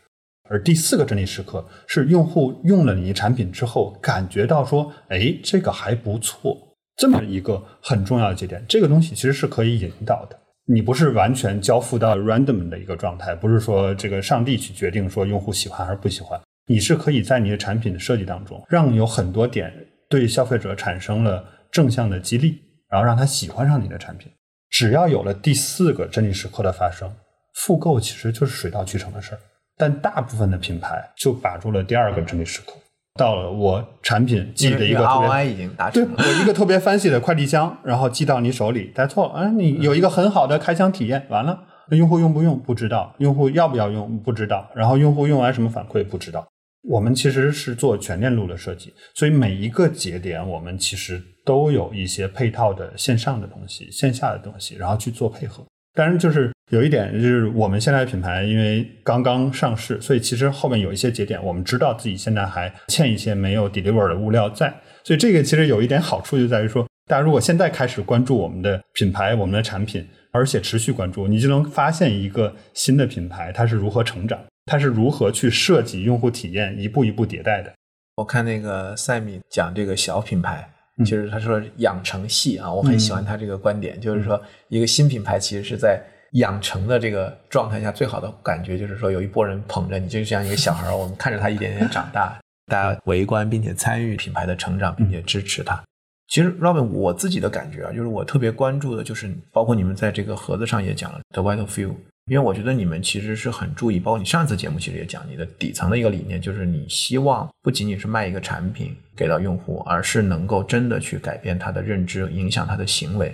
[0.49, 6.57] 而第四个真理时刻是用户用了你产品之后，感觉到说，哎，这个还不错，
[6.95, 8.63] 这么一个很重要的节点。
[8.69, 19.73] 这个东西其实是可以引导的，你不是完全交付到 random 的一个状态，不是说这个上帝去决定说用户喜欢还是不喜欢，你是可以在你的产品的设计当中，让有很多点
[20.09, 24.31] 对消费者产生了正向的激励，然后让他喜欢上你的产品。
[24.69, 27.11] 只要有了第四个真理时刻的发生，
[27.55, 29.39] 复购其实就是水到渠成的事儿。
[29.77, 32.73] 但大部分的品牌就把住了第二个真理时刻，
[33.13, 36.15] 到了我产品寄的一个特别 ROI 已经达成了。
[36.17, 41.59] 我一个特别 fancy 的快递箱，然后寄到你手里，带错了，啊，你有一个很好的开箱体验，完了，
[41.91, 46.45] 用户用不用不知道，用户要不要用不知道，然后用户用完什么反馈不知道。
[46.89, 55.63] 我们其实是做全链路的设计，所以每一个节点我们其实都有一些配套的线上的东西、线下的东西，然后去做配合。
[55.93, 64.71] 当然，就是有一点，就是我们现在品牌因为刚刚上市，所以其实后面有一些节点，我们知道自己现在还欠一些没有 deliver 的物料在，
[65.05, 77.73] 所以这个其实有一点好处就在于说，大家如果现在开始关注我们的品牌、我们的产品，而且持续关注，你就能发现一个新的品牌它是如何成长，它是如何去设计用户体验，一步一步迭代的。
[78.17, 81.05] 我看那个赛米讲这个小品牌，嗯。
[81.05, 86.01] 其实他说养成系啊，我很喜欢他这个观点，就是说一个新品牌其实是在
[86.33, 92.37] 养成的这个状态下，最好的感觉就是说有一波人捧着你，就像一个小孩儿，我们看着他一点点长大，
[92.67, 95.81] 大家围观并且参与品牌的成长，并且支持他。
[96.29, 101.93] 其实，Robin，我自己的感觉啊，就是我特别关注的，就是包括你们在这个盒子上也讲了 The Vital Few，
[102.27, 113.33] 因为我觉得你们其实是很注意，包括你上一次节目其实也讲，你的底层的一个理念就是你希望不仅仅是卖一个产品给到用户，而是能够真的去改变他的认知，影响他的行为。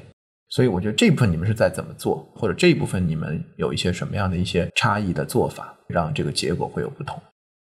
[0.50, 7.20] 所以我觉得这部分你们是在怎么做，或者这一部分你们有一些什么样的一些差异的做法，让这个结果会有不同。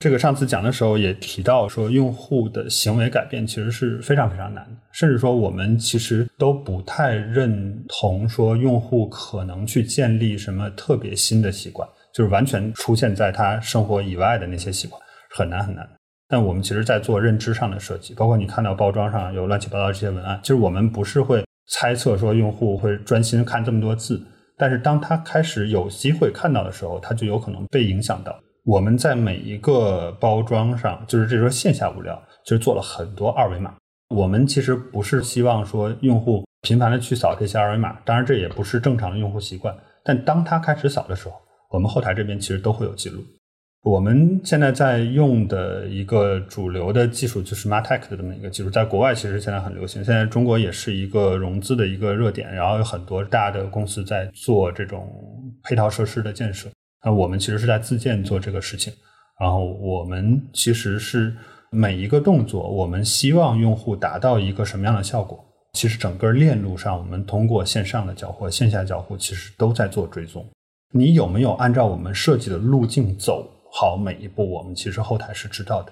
[0.06, 15.02] 这个上次讲的时候也提到说，用户的行为改变其实是非常非常难的，甚至说我们其实都不太认同说用户可能去建立什么特别新的习惯，就是完全出现在他生活以外的那些习惯
[15.32, 15.90] 很难很难。
[16.30, 24.24] 但我们其实在做认知上的设计，包括你看到包装上有乱七八糟这些文案，其实我们不是会猜测说用户会专心看这么多字，
[24.56, 28.40] 但是当他开始有机会看到的时候，他就有可能被影响到。
[28.66, 33.76] 我们在每一个包装上，就是这说线下物料，其实做了很多二维码。
[34.10, 39.76] 我们其实不是希望说用户频繁的去扫这些二维码，当然这也不是正常的用户习惯。
[40.04, 41.36] 但当他开始扫的时候，
[41.70, 43.24] 我们后台这边其实都会有记录。
[43.84, 55.08] 我们现在在用的一个主流的技术就是 Martech 的这么一个技术，在国外其实现在很流行，现在中国也是一个融资的一个热点，然后有很多大的公司在做这种
[55.62, 56.68] 配套设施的建设。
[57.06, 58.92] 那我们其实是在自建做这个事情，
[59.40, 61.34] 然后我们其实是
[61.70, 65.40] 每一个动作，我们希望用户达到一个什么样的效果？
[65.74, 70.44] 其实整个链路上，我们通过线上的交互、线下交互，其实都在做追踪。
[70.94, 74.50] 你有没有按照我们设计的路径走好每一步？
[74.50, 75.92] 我们其实后台是知道的。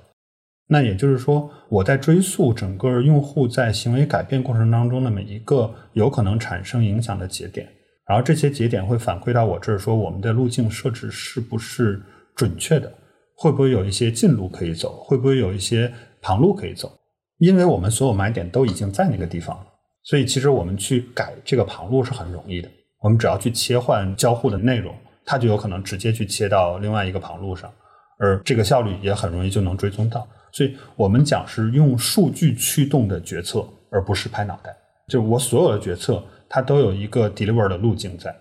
[0.68, 7.68] 那也就是说，我在追溯整个用户在行为改变过程当中的每一个有可能产生影响的节点。
[8.06, 12.02] 然后这些节点会反馈到我这儿，说我们的路径设置是不是
[12.36, 12.92] 准确的？
[13.36, 15.04] 会不会有一些近路可以走？
[15.04, 15.92] 会不会有一些
[16.22, 16.92] 旁路可以走？
[17.38, 19.66] 因为我们所有买点都已经在那个地方了，
[20.04, 22.70] 所以其实我们去改这个旁路是很容易的。
[23.02, 24.94] 我们只要去切换交互的内容，
[25.26, 27.72] 它就有可能直接去切到另外一个旁路上，
[28.20, 30.28] 而这个效率也很容易就能追踪到。
[30.52, 34.76] 所以我们讲是用数据驱动的决策，而不是拍脑袋。
[35.08, 36.24] 就是我所有的决策。
[36.56, 38.32] 它都有一个 deliver 的路径在，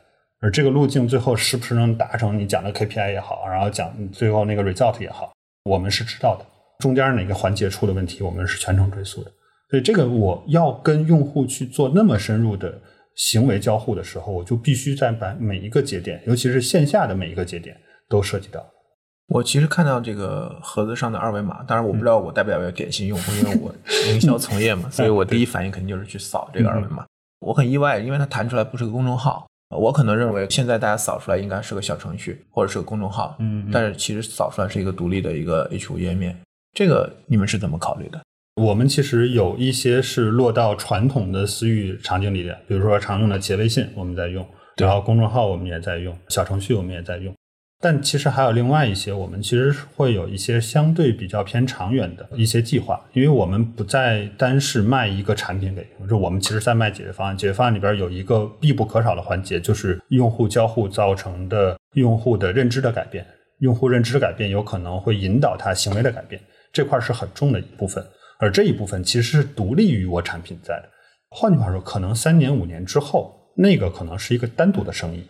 [0.41, 5.33] 而这个路径最后是不是能达成你讲的 KPI 也好，然后讲最后那个 result 也好，
[5.65, 6.45] 我们是知道的。
[6.81, 9.33] 中间哪个环节出了问题，我们是全程追溯的。
[9.71, 12.79] 所以这个我要跟用户去做那么深入的
[13.17, 17.75] 行为交互的时候，我就必须在把每一个节点，尤其是线下的每一个节点
[18.11, 18.63] 都涉及到。
[19.29, 23.75] 我其实看到这个盒子上的二维码，当然我不知道我代不代表典型用户，因为我
[24.13, 27.07] 营销从业嘛， 所以我第一反应肯定就是去扫这个二维码。
[27.43, 36.39] 我很意外，因为它弹出来不是个公众号，我可能认为现在大家扫出来应该是个小程序或者是个公众号，嗯，但是其实扫出来是一个独立的一个 H5 页面，
[36.73, 38.21] 这个你们是怎么考虑的？
[38.57, 47.35] 我们其实有一些是落到传统的私域场景里的，比如说常用的企业微信我们在用，然后公众号我们也在用，小程序我们也在用。
[47.85, 57.37] 但其实还有另外一些，我们其实会有一些相对比较偏长远的一些计划，因为我们不再单是卖一个产品给用户，就我们其实在卖解决方案。
[57.37, 63.27] 解决方案里边有一个必不可少的环节，就是用户交互造成的用户的认知的改变，
[63.59, 66.41] 用户认知的改变有可能会引导他行为的改变，
[66.73, 68.05] 这块是很重的一部分。
[68.39, 70.89] 而这一部分其实是独立于我产品在的。
[71.31, 75.25] 换句话说，可能三年五年之后，那个可能是一个单独的生意。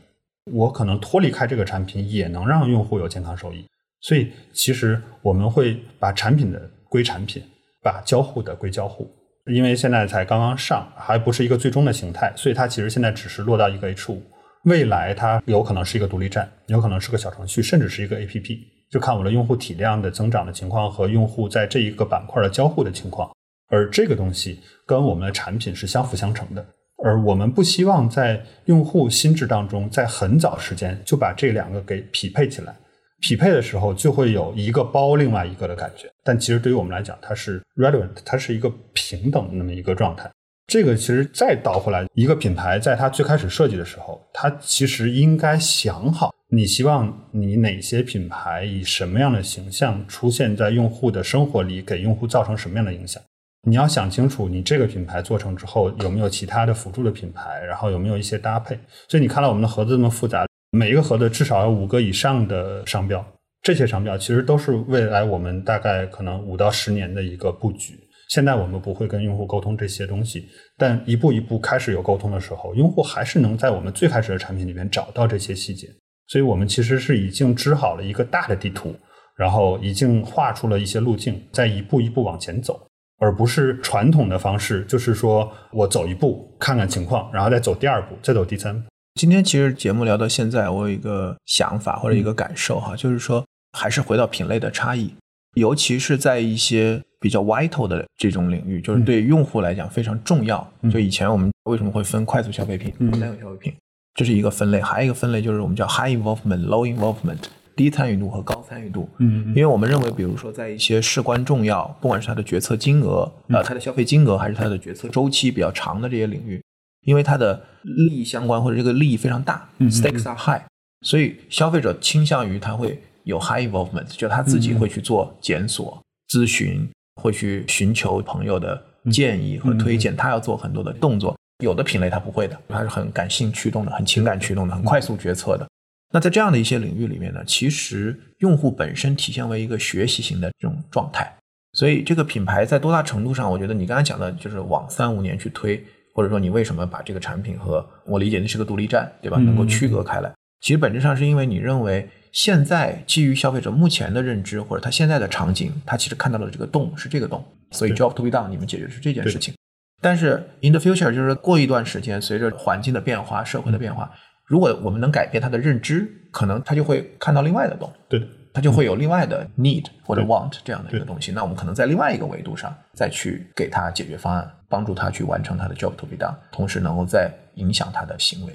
[0.51, 3.65] 我可能脱离开这个产品，也能让用户有健康收益。
[4.01, 7.43] 所以，其实我们会把产品的归产品，
[7.83, 9.09] 把交互的归交互。
[9.47, 14.23] 因为现在才刚刚上，还不是一个最终的形态，所以它其实现在只是落到一个 H 五。
[14.65, 18.59] 未来它有可能是一个独立站，有可能是个小程序，甚至是一个 APP，
[18.91, 23.31] 就看我的用户体量的增长的情况和用户在这一个板块的交互的情况。
[23.69, 26.65] 而这个东西跟我们的产品是相辅相成的。
[27.05, 32.75] 而我们不希望在用户心智当中，在很早时间就把这两个给匹配起来。
[33.21, 36.11] 匹配的时候就会有一个包另外一个的感觉。
[36.25, 40.29] 但其实对于我们来讲，它是 relevant，它是一个平等的那么一个状态。
[40.67, 53.23] 这个其实再倒回来，一个品牌在它最开始设计的时候，它其实应该想好，你希望你哪些品牌以什么样的形象出现在用户的生活里，给用户造成什么样的影响。
[53.69, 58.77] 你要想清楚，你这个品牌做成之后有没有其他的辅助的品牌，然后有没有一些搭配。
[59.09, 63.25] 所以你看到我们的盒子这么复杂，每一个盒子至少有五个以上的商标，
[63.63, 67.95] 这些商标其实都是未来我们大概可能五到十年的一个布局。
[68.29, 75.87] 现在我们不会跟用户沟通这些东西，但一步一步开始有沟通的时候，用户还是能在我们最开始的产品里面找到这些细节。
[76.27, 78.97] 所以我们其实是已经织好了一个大的地图，
[79.37, 82.89] 然后已经画出了一些路径，在一步一步往前走。
[83.23, 88.89] 而不是传统的方式，就是说我走一步看看情况，然后再走第二步，再走第三步。
[89.15, 93.45] 今天其实节目聊到现在，我有一个想法或者一个感受哈，就是说
[93.79, 95.15] 还是回到品类的差异，
[95.55, 100.69] 尤其是在一些比较 vital 的这种领域，就是对用户来讲非常重要。
[100.93, 103.75] 就以前我们为什么会分快速消费品、单用消费品，
[104.15, 107.39] 这是一个分类，还有一个分类就是我们叫 high involvement、low involvement。
[107.77, 116.63] 低参与度和高参与度，嗯，因为我们认为，比如说在一些事关重要，不管是它的决策金额，呃，它的消费金额，还是它的决策周期比较长的这些领域，
[117.07, 120.63] 因为它的利益相关或者这个利益非常大，stakes are high，
[121.07, 126.89] 所以消费者倾向于他会有 high involvement，就他自己会去做检索、咨询，
[127.21, 131.37] 会去寻求朋友的建议和推荐，他要做很多的动作。
[131.63, 135.65] 有的品类他不会的，他是很感性驱动的，很情感驱动的，很快速决策的。
[136.13, 141.35] 那在这样的一些领域里面呢，其实用户本身体现为一个学习型的这种状态，
[141.73, 145.83] 所以这个品牌在多大程度上，我觉得你刚才讲的就是往三五年去推，
[146.15, 149.39] 或者说你为什么把这个产品和我理解那是个独立站，对吧？
[149.39, 159.55] 能够区隔开来，其实本质上是因为你认为现在基于消费者目前的认知或者他现在的场景，他其实看到了这个洞是这个洞，所以 job to be done，你们解决的是这件事情。
[160.03, 164.11] 但是 in the future，就是过一段时间，随着环境的变化、社会的变化。
[164.53, 171.33] 如果我们能改变他的认知，可能他就会看到另外的东西，对，他就会有另外的 need 或者 want 这样的一个东西。
[171.33, 178.53] 那我们可能在另外一个维度上再去给他解决方案，帮助他去完成他的 job to be done，同时能够再影响他的行为。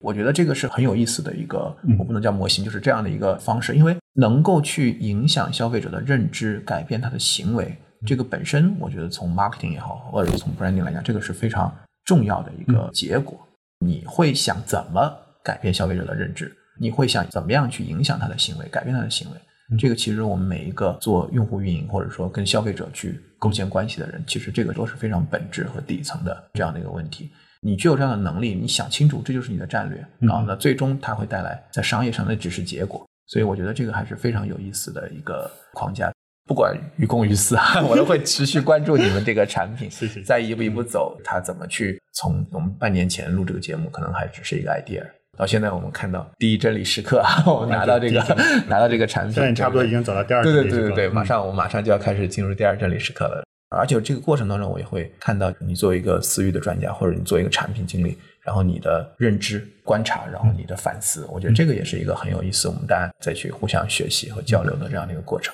[0.00, 7.72] 我觉得这个是很有意思的一个，我不能叫模型，就是这样的一个方式，因为能够去影响消费者的认知，改变他的行为，
[8.04, 11.72] 这个本身我觉得从 marketing 也好，或者从 branding 来讲，这个是非常
[12.04, 13.38] 重要的一个结果。
[13.78, 15.16] 你会想怎么？
[15.46, 19.36] 改变消费者的认知，你会想怎么样去影响他的行为，改变他的行为？
[19.78, 27.30] 这个其实我们每一个做用户运营或者说跟消费者去构建关系的人，其实这个都是非常本质和底层的这样的一个问题。
[27.60, 33.04] 你具有这样的能力，你想清楚，这就是你的战略然后呢最终它会带来在商业上的只是结果。
[33.26, 36.12] 所以我觉得这个还是非常有意思的一个框架。
[36.46, 37.56] 不管于公于私，
[37.88, 39.90] 我都会持续关注你们这个产品，
[40.24, 45.04] 再一步一步走，它怎么去从我们半年前录这个节目，可能还只是一个 idea。
[45.36, 48.20] 到现在，我们看到第一真理时刻， 我们拿到这个
[48.68, 50.42] 拿到这个产品，现在差不多已经走到第二。
[50.42, 53.44] 对对对对对，马上我们马上就要开始进入第二真理时刻了。
[53.76, 65.52] 而且这个过程当中，我也会看到你作为一个私域的专家，或者你作为一个产品经理，然后你的认知、观察，然后你的反思，我觉得这个也是一个很有意思，我们大家再去互相学习和交流的这样的一个过程。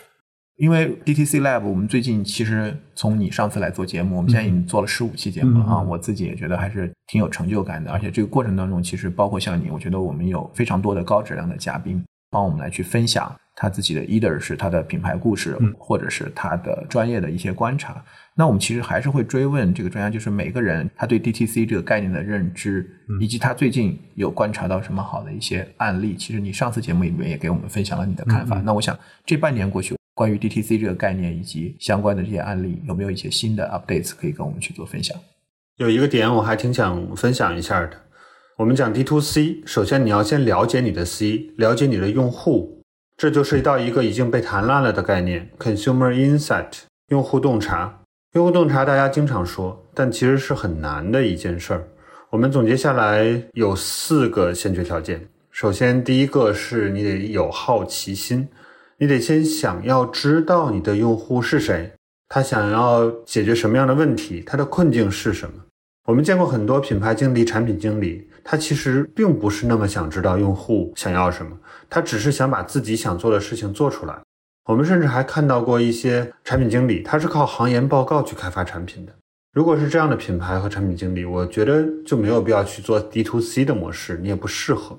[0.56, 7.90] 因为 DTC Lab，我们最近其实从你上次来做节目，我们现在已经做了十五期节目了啊，我自己也觉得还是挺有成就感的。
[7.90, 18.02] 而且这个过程当中，其实包括像你，我觉得我们有非常多的高质量的嘉宾帮我们来去分享他自己的 either 是他的品牌故事，或者是他的专业的一些观察。
[18.36, 22.88] 那我们其实还是会追问这个专家，就是每个人他对 DTC 这个概念的认知，
[23.20, 26.14] 以及他最近有观察到什么好的一些案例。
[26.14, 28.60] 其实你上次节目里面也给我们分享了你的看法。
[28.62, 35.16] 那我想这半年过去，关于 DTC 这个概念以及相关的这些案例，有没有一些新的 updates 可以跟我们去做分享？
[35.76, 37.90] 有一个点我还挺想分享一下的。
[38.58, 42.82] 我们讲 DTC，首先你要先了解你的 C，了解你的用户，
[43.16, 48.00] 这就涉及到一个已经被谈烂了的概念 ——consumer insight，用户洞察。
[48.34, 51.88] 用户洞察大家经常说，但其实是很难的一件事儿。
[52.30, 55.26] 我们总结下来有四个先决条件。
[55.50, 58.46] 首先，第一个是你得有好奇心，
[59.02, 61.92] 你得先想要知道你的用户是谁，
[62.28, 65.54] 他想要解决什么样的问题，他的困境是什么。
[66.06, 71.50] 我们见过很多品牌经理、产品经理，他其实并不是那么想知道用户想要什么，
[71.90, 74.16] 他只是想把自己想做的事情做出来。
[74.66, 79.12] 我们甚至还看到过一些产品经理，他是靠行研报告去开发产品的。
[79.52, 84.96] 如果是这样的品牌和产品经理，我觉得就没有必要去做 D to C 的模式，你也不适合。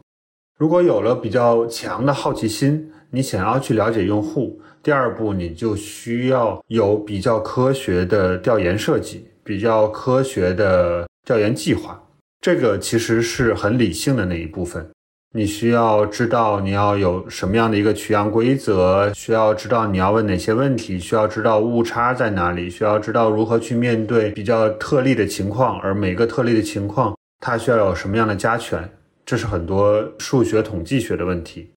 [0.60, 12.02] 如果有了比较强的好奇心，你想要去了解用户，第二步你就需要有比较科学的调研设计，比较科学的调研计划。
[12.42, 14.90] 这个其实是很理性的那一部分。
[15.36, 28.90] 你需要知道你要有什么样的一个取样规则，需要知道你要问哪些问题，需要知道误差在哪里，需要知道如何去面对比较特例的情况，而每个特例的情况它需要有什么样的加权，
[29.24, 31.70] 这是很多数学统计学的问题。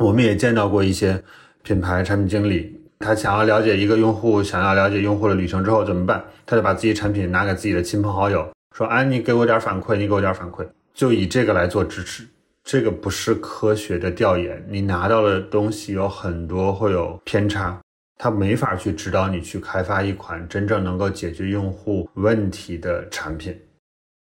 [0.00, 1.22] 我们也见到过一些
[1.62, 6.24] 品牌产品经理，他想要了解一个用户，想要了解用户的旅程之后怎么办？
[6.46, 12.26] 他就把自己产品拿给自己的亲朋好友，说：“哎，你给我点反馈，你给我点反馈。”就以这个来做支持。
[12.64, 17.78] 这个不是科学的调研，你拿到的东西有很多会有偏差，
[18.16, 23.54] 它没法去指导你去开发一款真正能够解决用户问题的产品。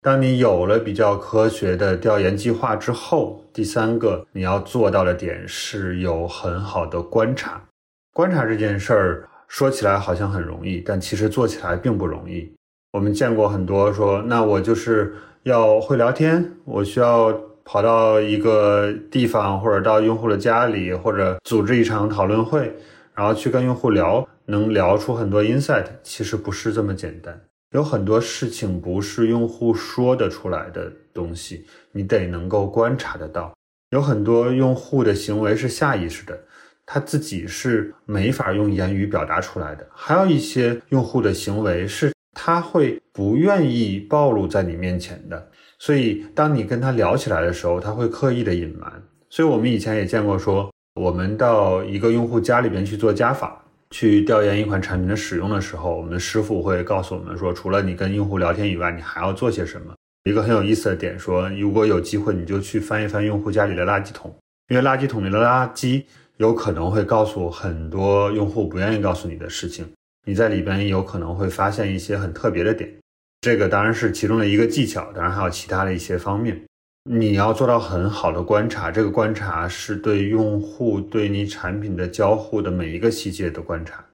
[0.03, 7.63] 当你有了比较科学的调研计划之后，第三个你要做到的点是有很好的观察。
[8.13, 12.53] 观察这件事儿说起来好像很容易，但其实做起来并不容易。
[12.93, 17.39] 我们见过很多说，那我就是要会聊天，我需要。
[17.63, 22.75] 跑到一个地方，或者到用户的家里，或者组织一场讨论会，
[23.15, 25.85] 然后去跟用户聊，能聊出很多 insight。
[26.03, 27.41] 其实不是这么简单，
[27.73, 33.53] 有很多事情不是用户说得出来的东西，你得能够观察得到。
[33.91, 36.39] 有很多用户的行为是下意识的，
[36.85, 39.87] 他自己是没法用言语表达出来的。
[39.93, 45.51] 还有一些用户的行为是他会不愿意暴露在你面前的。
[45.79, 49.03] 所以，当你跟他聊起来的时候，他会刻意的隐瞒。
[49.29, 53.57] 所以我们以前也见过，说我们到一个用户家里边去做家访，
[53.91, 59.95] 去调研一款产品的使用的时候，我们的师傅会告诉我们说，除了你跟用户聊天以外，你还要做些什么。
[60.25, 64.35] 一个很有意思的点，说如果有机会，你就去翻一翻用户家里的垃圾桶，
[64.69, 66.05] 因为垃圾桶里的垃圾
[66.37, 69.87] 有可能会告诉很多用户不愿意告诉你的事情。
[70.27, 72.93] 你在里边有可能会发现一些很特别的点。
[73.41, 76.61] 这个当然是其中的一个技巧，当然还有其他的一些方面。
[77.05, 84.05] 你要做到很好的观察，这个观察是对用户对你产品的交互的每一个细节的观察。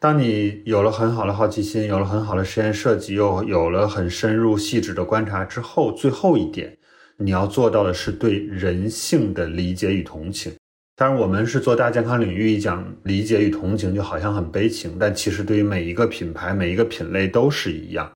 [0.00, 6.76] 当你有了很好的好奇心，有了很好的实验设计，又有了很深入细致的观察之后，最后一点
[7.16, 10.52] 你要做到的是对人性的理解与同情。
[10.96, 18.10] 当然，我们是做大健康领域，一讲理解与同情就好像很悲情，但其实对于每一个品牌、每一个品类都是一样。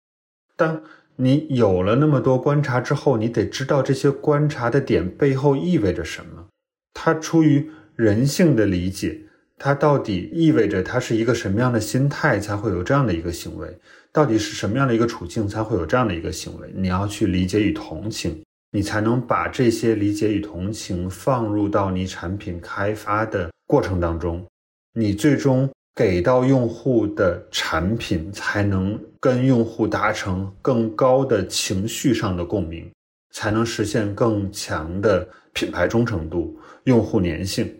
[0.56, 0.82] 但
[1.18, 6.46] 你有了那么多观察之后，你得知道这些观察的点背后意味着什么。
[6.92, 9.18] 它出于人性的理解，
[9.58, 13.78] 它到底意味着它是一个什么样的心态才会有这样的一个行为？
[14.12, 16.70] 到底是什么样的一个处境才会有这样的一个行为？
[16.74, 18.42] 你要去理解与同情，
[18.72, 24.46] 你才能把这些理解与同情放入到你产品开发的过程当中，
[24.92, 25.70] 你最终。
[25.96, 32.86] 给到用户的产品才能跟用户达成更高的情绪上的共鸣，
[33.30, 37.74] 才能实现更强的品牌忠诚度、用户粘性，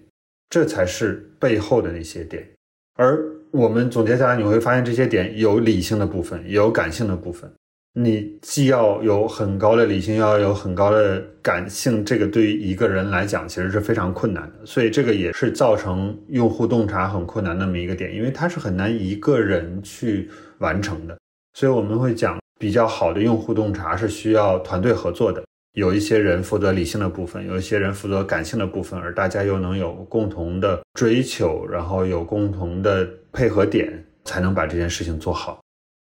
[0.49, 2.49] 这才是背后的那些点。
[2.95, 7.53] 而我们总结下来，你会发现这些点有理性的部分，也有感性的部分。
[7.99, 14.67] 你既要有很高的理性，要有很高的感性，这个对于一个人来讲其实是非常困难的。
[14.67, 20.29] 所以这个也是造成用户洞察很困难那么一个点，因为它是很难一个人去
[20.59, 21.17] 完成的。
[21.55, 25.43] 所以我们会讲，比较好的用户洞察是需要团队合作的，
[25.73, 35.59] 有一些人负责理性的部分，有一些人负责感性的部分，而大家又能有共同的追求，然后有共同的配合点，才能把这件事情做好。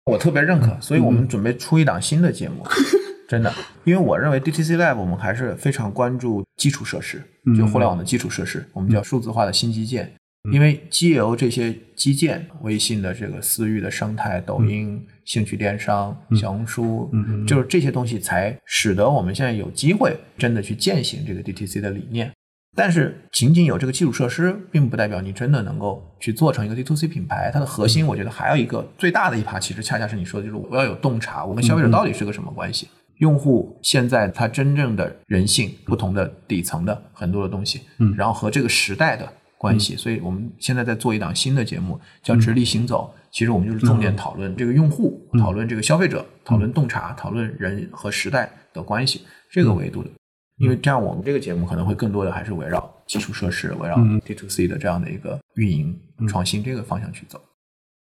[0.06, 2.66] 我特别认可，所以我们准备出一档新的节目，
[3.28, 3.54] 真的，
[3.86, 7.24] 因为我认为 DTC Lab 我们还是非常关注基础设施，
[7.58, 10.12] 就互联网的基础设施，我们叫数字化的新基建。
[10.52, 17.10] 因为基由这些基建，微信的这个私域的生态，抖音、兴趣电商、小红书，
[17.48, 22.30] 就是这些东西，才使得我们现在有机会真的去践行这个 DTC 的理念。
[22.76, 27.52] 但是，仅仅有这个基础设施，并不代表你真的能够去做成一个 D2C 品牌。
[27.54, 32.88] 它的核心，我觉得还有一个最大的一趴，其实恰恰是你说的，就是我要有洞察，我跟消费者到底是个什么关系？
[33.20, 39.96] 用户现在他真正的人性、不同的底层的很多的东西，嗯，然后和这个时代的关系。
[39.96, 49.22] 所以我们现在在做一档新的节目，叫《直立行走》，其实我们就是重点讨论这个用户，讨论这个消费者，讨论洞察，讨论人和时代的关系
[49.52, 50.10] 这个维度的。
[50.58, 57.42] 因为这样，我们这个节目可能会更多的还是围绕基础设施、围绕 D to C 的这样的一个运营创新这个方向去走。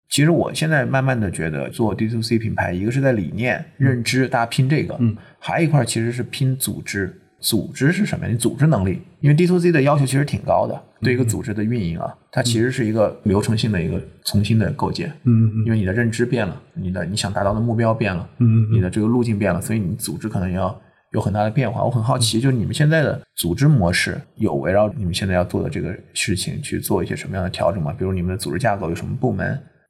[0.10, 7.20] 其实我现在慢慢的觉得，做 D to C 品牌，一个是在理念、认知，大家拼这个；嗯，还有一块其实是拼组织。
[7.40, 8.32] 组织是什么呀？
[8.32, 15.12] 你组织能力，因为 D to C 的要求其实挺高的，对一个组织的运营啊，它其实是一个流程性的一个重新的构建。
[15.24, 20.80] 嗯，因为你的认知变了，你的你想达到的目标变了，嗯，你的这个路径变了，所以你组织可能要。
[21.14, 27.94] 有很大的变化，我很好奇，就是你们现在的组织模式有围绕你们现在要做的这个事情去做一些什么样的调整吗？
[27.98, 29.48] 比如你们的组织架构有什么部门，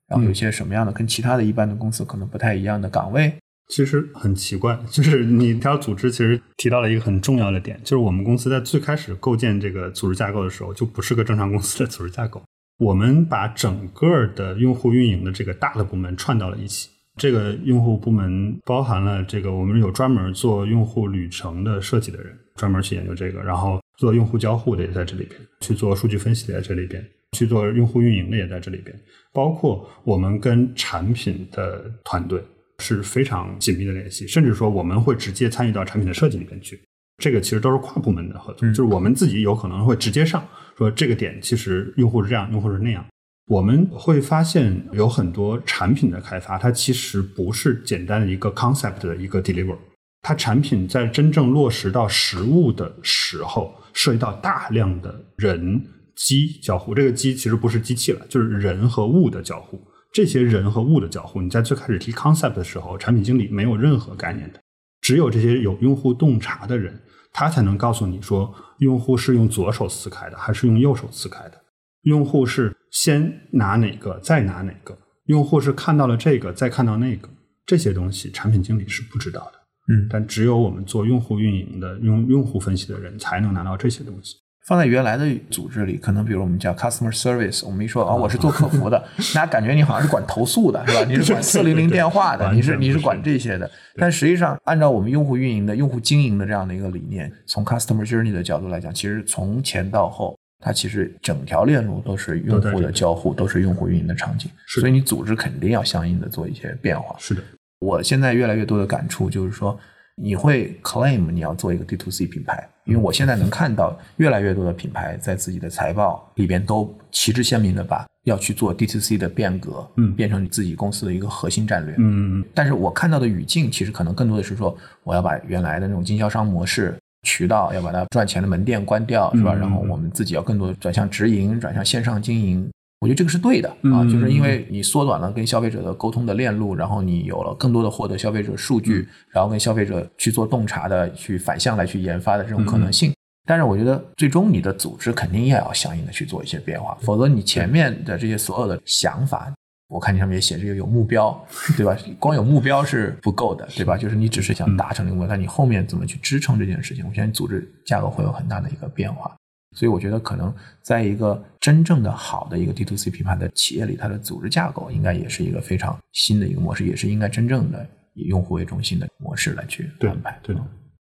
[0.08, 3.34] 然后有些什么样的跟其他的一般的公司可能不太一样的岗位？
[3.70, 12.44] 其实很奇怪，就是你调组织，其实提到了一个很重要的点，就是我们公司在最开始构建这个组织架构的时候，就不是个正常公司的组织架构，
[12.80, 16.90] 我们把整个的用户运营的这个大的部门串到了一起。
[17.18, 28.98] 这个用户部门包含了这个，我们有专门做用户旅程的设计的人，专门去研究这个，然后做用户交互的也在这里边，去做数据分析的在这里边，去做用户运营的也在这里边，
[29.32, 32.42] 包括我们跟产品的团队
[32.80, 36.82] 是非常紧密的联系，甚至说我们会直接参与到产品的设计里边去。
[37.22, 40.44] 这个其实都是跨部门的合作，就是我们自己有可能会直接上
[40.76, 43.06] 说这个点，其实用户是这样，用户是那样。
[43.48, 49.78] 我们会发现有很多产品的开发，它其实不是简单的一个 concept 的一个 deliver，
[50.22, 55.86] 它产品在真正落实到实物的时候，涉及到大量的人
[56.16, 56.96] 机交互。
[56.96, 59.82] 这个机其实不是机器了，就是人和物的交互。
[60.14, 64.60] 这些人和物的交互，你在最开始提 concept 的时候，产品经理没有任何概念的，
[65.02, 67.02] 只有这些有用户洞察的人，
[67.34, 71.60] 他才能告诉你说，用户是用左手撕开的，还是用右手撕开的。
[72.04, 74.98] 用户是先拿哪个，再拿哪个？
[75.26, 77.28] 用户是看到了这个，再看到那个，
[77.66, 79.60] 这些东西产品经理是不知道的。
[79.94, 84.36] 嗯，但只有我们做用户运营的、用用户分析的人才能拿到这些东西。
[84.68, 88.98] 放在原来的组织里，可能比如我们叫 customer service，我们一说啊，我是做客服的，
[89.34, 91.04] 大家感觉你好像是管投诉的，是吧？
[91.10, 93.70] 你是管四零零电话的，你是你是管这些的。
[93.98, 100.38] 但实际上，按照我们用户运营的、用户经营的这样的一个理念，从 customer journey 的角度来讲，其实从前到后。
[100.66, 107.14] 它其实整条链路都是用户的交互，都是用户运营的场景，所以你组织肯定要相应的做一些变化。
[107.20, 107.44] 是的，
[107.80, 109.78] 我现在越来越多的感触就是说，
[110.16, 122.46] 你会 claim 你要做一个 D to C 品牌，因为我现在能看到越来越多的品牌在自己的财报里边都旗帜鲜明的把要去做 D to C 的变革，嗯，变成你自己公司的一个核心战略，嗯嗯。
[122.54, 126.96] 但是我看到的语境其实可能更多的是说，我要把原来的那种经销商模式。
[127.24, 129.54] 渠道要把它赚钱的门店关掉，是吧？
[129.54, 132.70] 然后我们自己要更多的转向直营，转向线上经营。
[133.00, 143.12] 我觉得这个是对的啊，就是因为你缩短了跟消费者的沟通的链路，然后你有了更多的获得消费者数据，然后跟消费者去做洞察的、去反向来去研发的这种可能性。
[143.46, 149.54] 但是我觉得最终你的组织肯定也要相应的去做一些变化，否则你前面的这些所有的想法。
[149.94, 151.40] 我看你上面也写这个有目标，
[151.78, 151.96] 对吧？
[152.20, 153.96] 光有目标是不够的，对吧？
[153.96, 157.06] 就是你只是想达成这个目标，但你后面怎么去支撑这件事情？
[157.08, 159.32] 我相信组织架构会有很大的一个变化。
[159.76, 170.40] 所以我觉得可能在一个真正的好的一个 D to C 品牌的企业里，它的组织架构应该也是一个非常新的一个模式，也是应该真正的以用户为中心的模式来去安排。
[170.42, 170.62] 对的。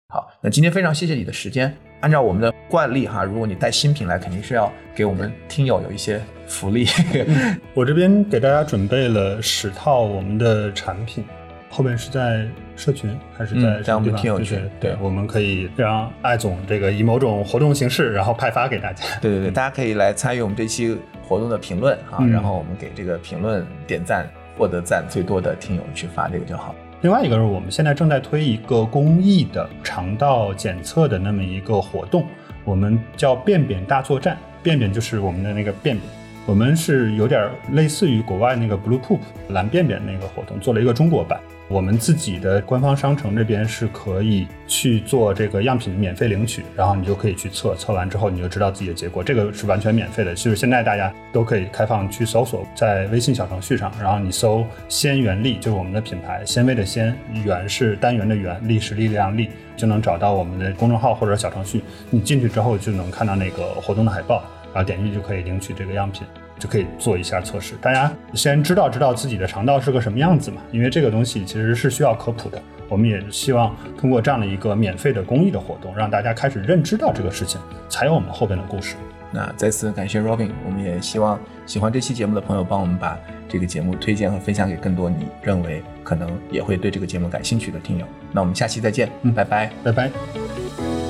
[0.09, 1.75] 好，那今天非常谢谢你的时间。
[2.01, 6.87] 按照我们的惯例哈，如果你带新品来，肯定是要给我们听友有一些福利。
[7.73, 11.23] 我这边给大家准备了十套我们的产品，
[11.69, 12.45] 后面是在
[12.75, 14.59] 社群还是在这样的听友群？
[14.79, 19.05] 对，我们可以让艾总这个以某种活动形式，然后派发给大家。
[19.21, 24.27] 对对对，大家可以来参与我们这期活动的评论啊，然后我们给这个评论点赞，
[24.57, 26.73] 获得赞最多的听友去发这个就好。
[27.01, 32.27] 另外一个是我们现在正在推一个公益的肠道检测的那么一个活动，
[32.63, 36.07] 我们叫便便大作战，便便就是我们的那个便便。
[36.45, 41.39] 我们是有点类似于国外那个 Blue Poop 蓝便便那个活动，做了一个中国版。
[41.71, 49.23] 我们自己的官方商城这边是可以去做这个样品免费领取，然后你就可以去测，测完之后你就知道自己的结果。
[49.23, 61.81] 这个是完全免费的，就是现在大家都可以开放去搜索，在微信小程序上，然后你搜“纤元力”，就是我们的品牌，纤维的纤，元是单元的元，力是力量力，就能找到我们的公众号或者小程序。
[62.09, 64.43] 你进去之后就能看到那个活动的海报。
[64.73, 66.25] 然后点击就可以领取这个样品，
[66.61, 67.73] 就可以做一下测试。
[67.81, 72.61] 大家先知道知道自己的肠道是个什么样子嘛，因为这个东西其实是需要科普的。
[72.87, 77.59] 我们也希望通过这样的一个免费的公益的活动，让大家开始认知到这个事情，
[77.89, 78.95] 才有我们后边的故事。
[79.31, 88.05] 那再次感谢 Robin，我们也希望喜欢这期节目的朋友帮我们把这个节目推荐和分享给更多你认为可能也会对这个节目感兴趣的听友。
[88.31, 91.00] 那我们下期再见，嗯，拜拜，拜拜。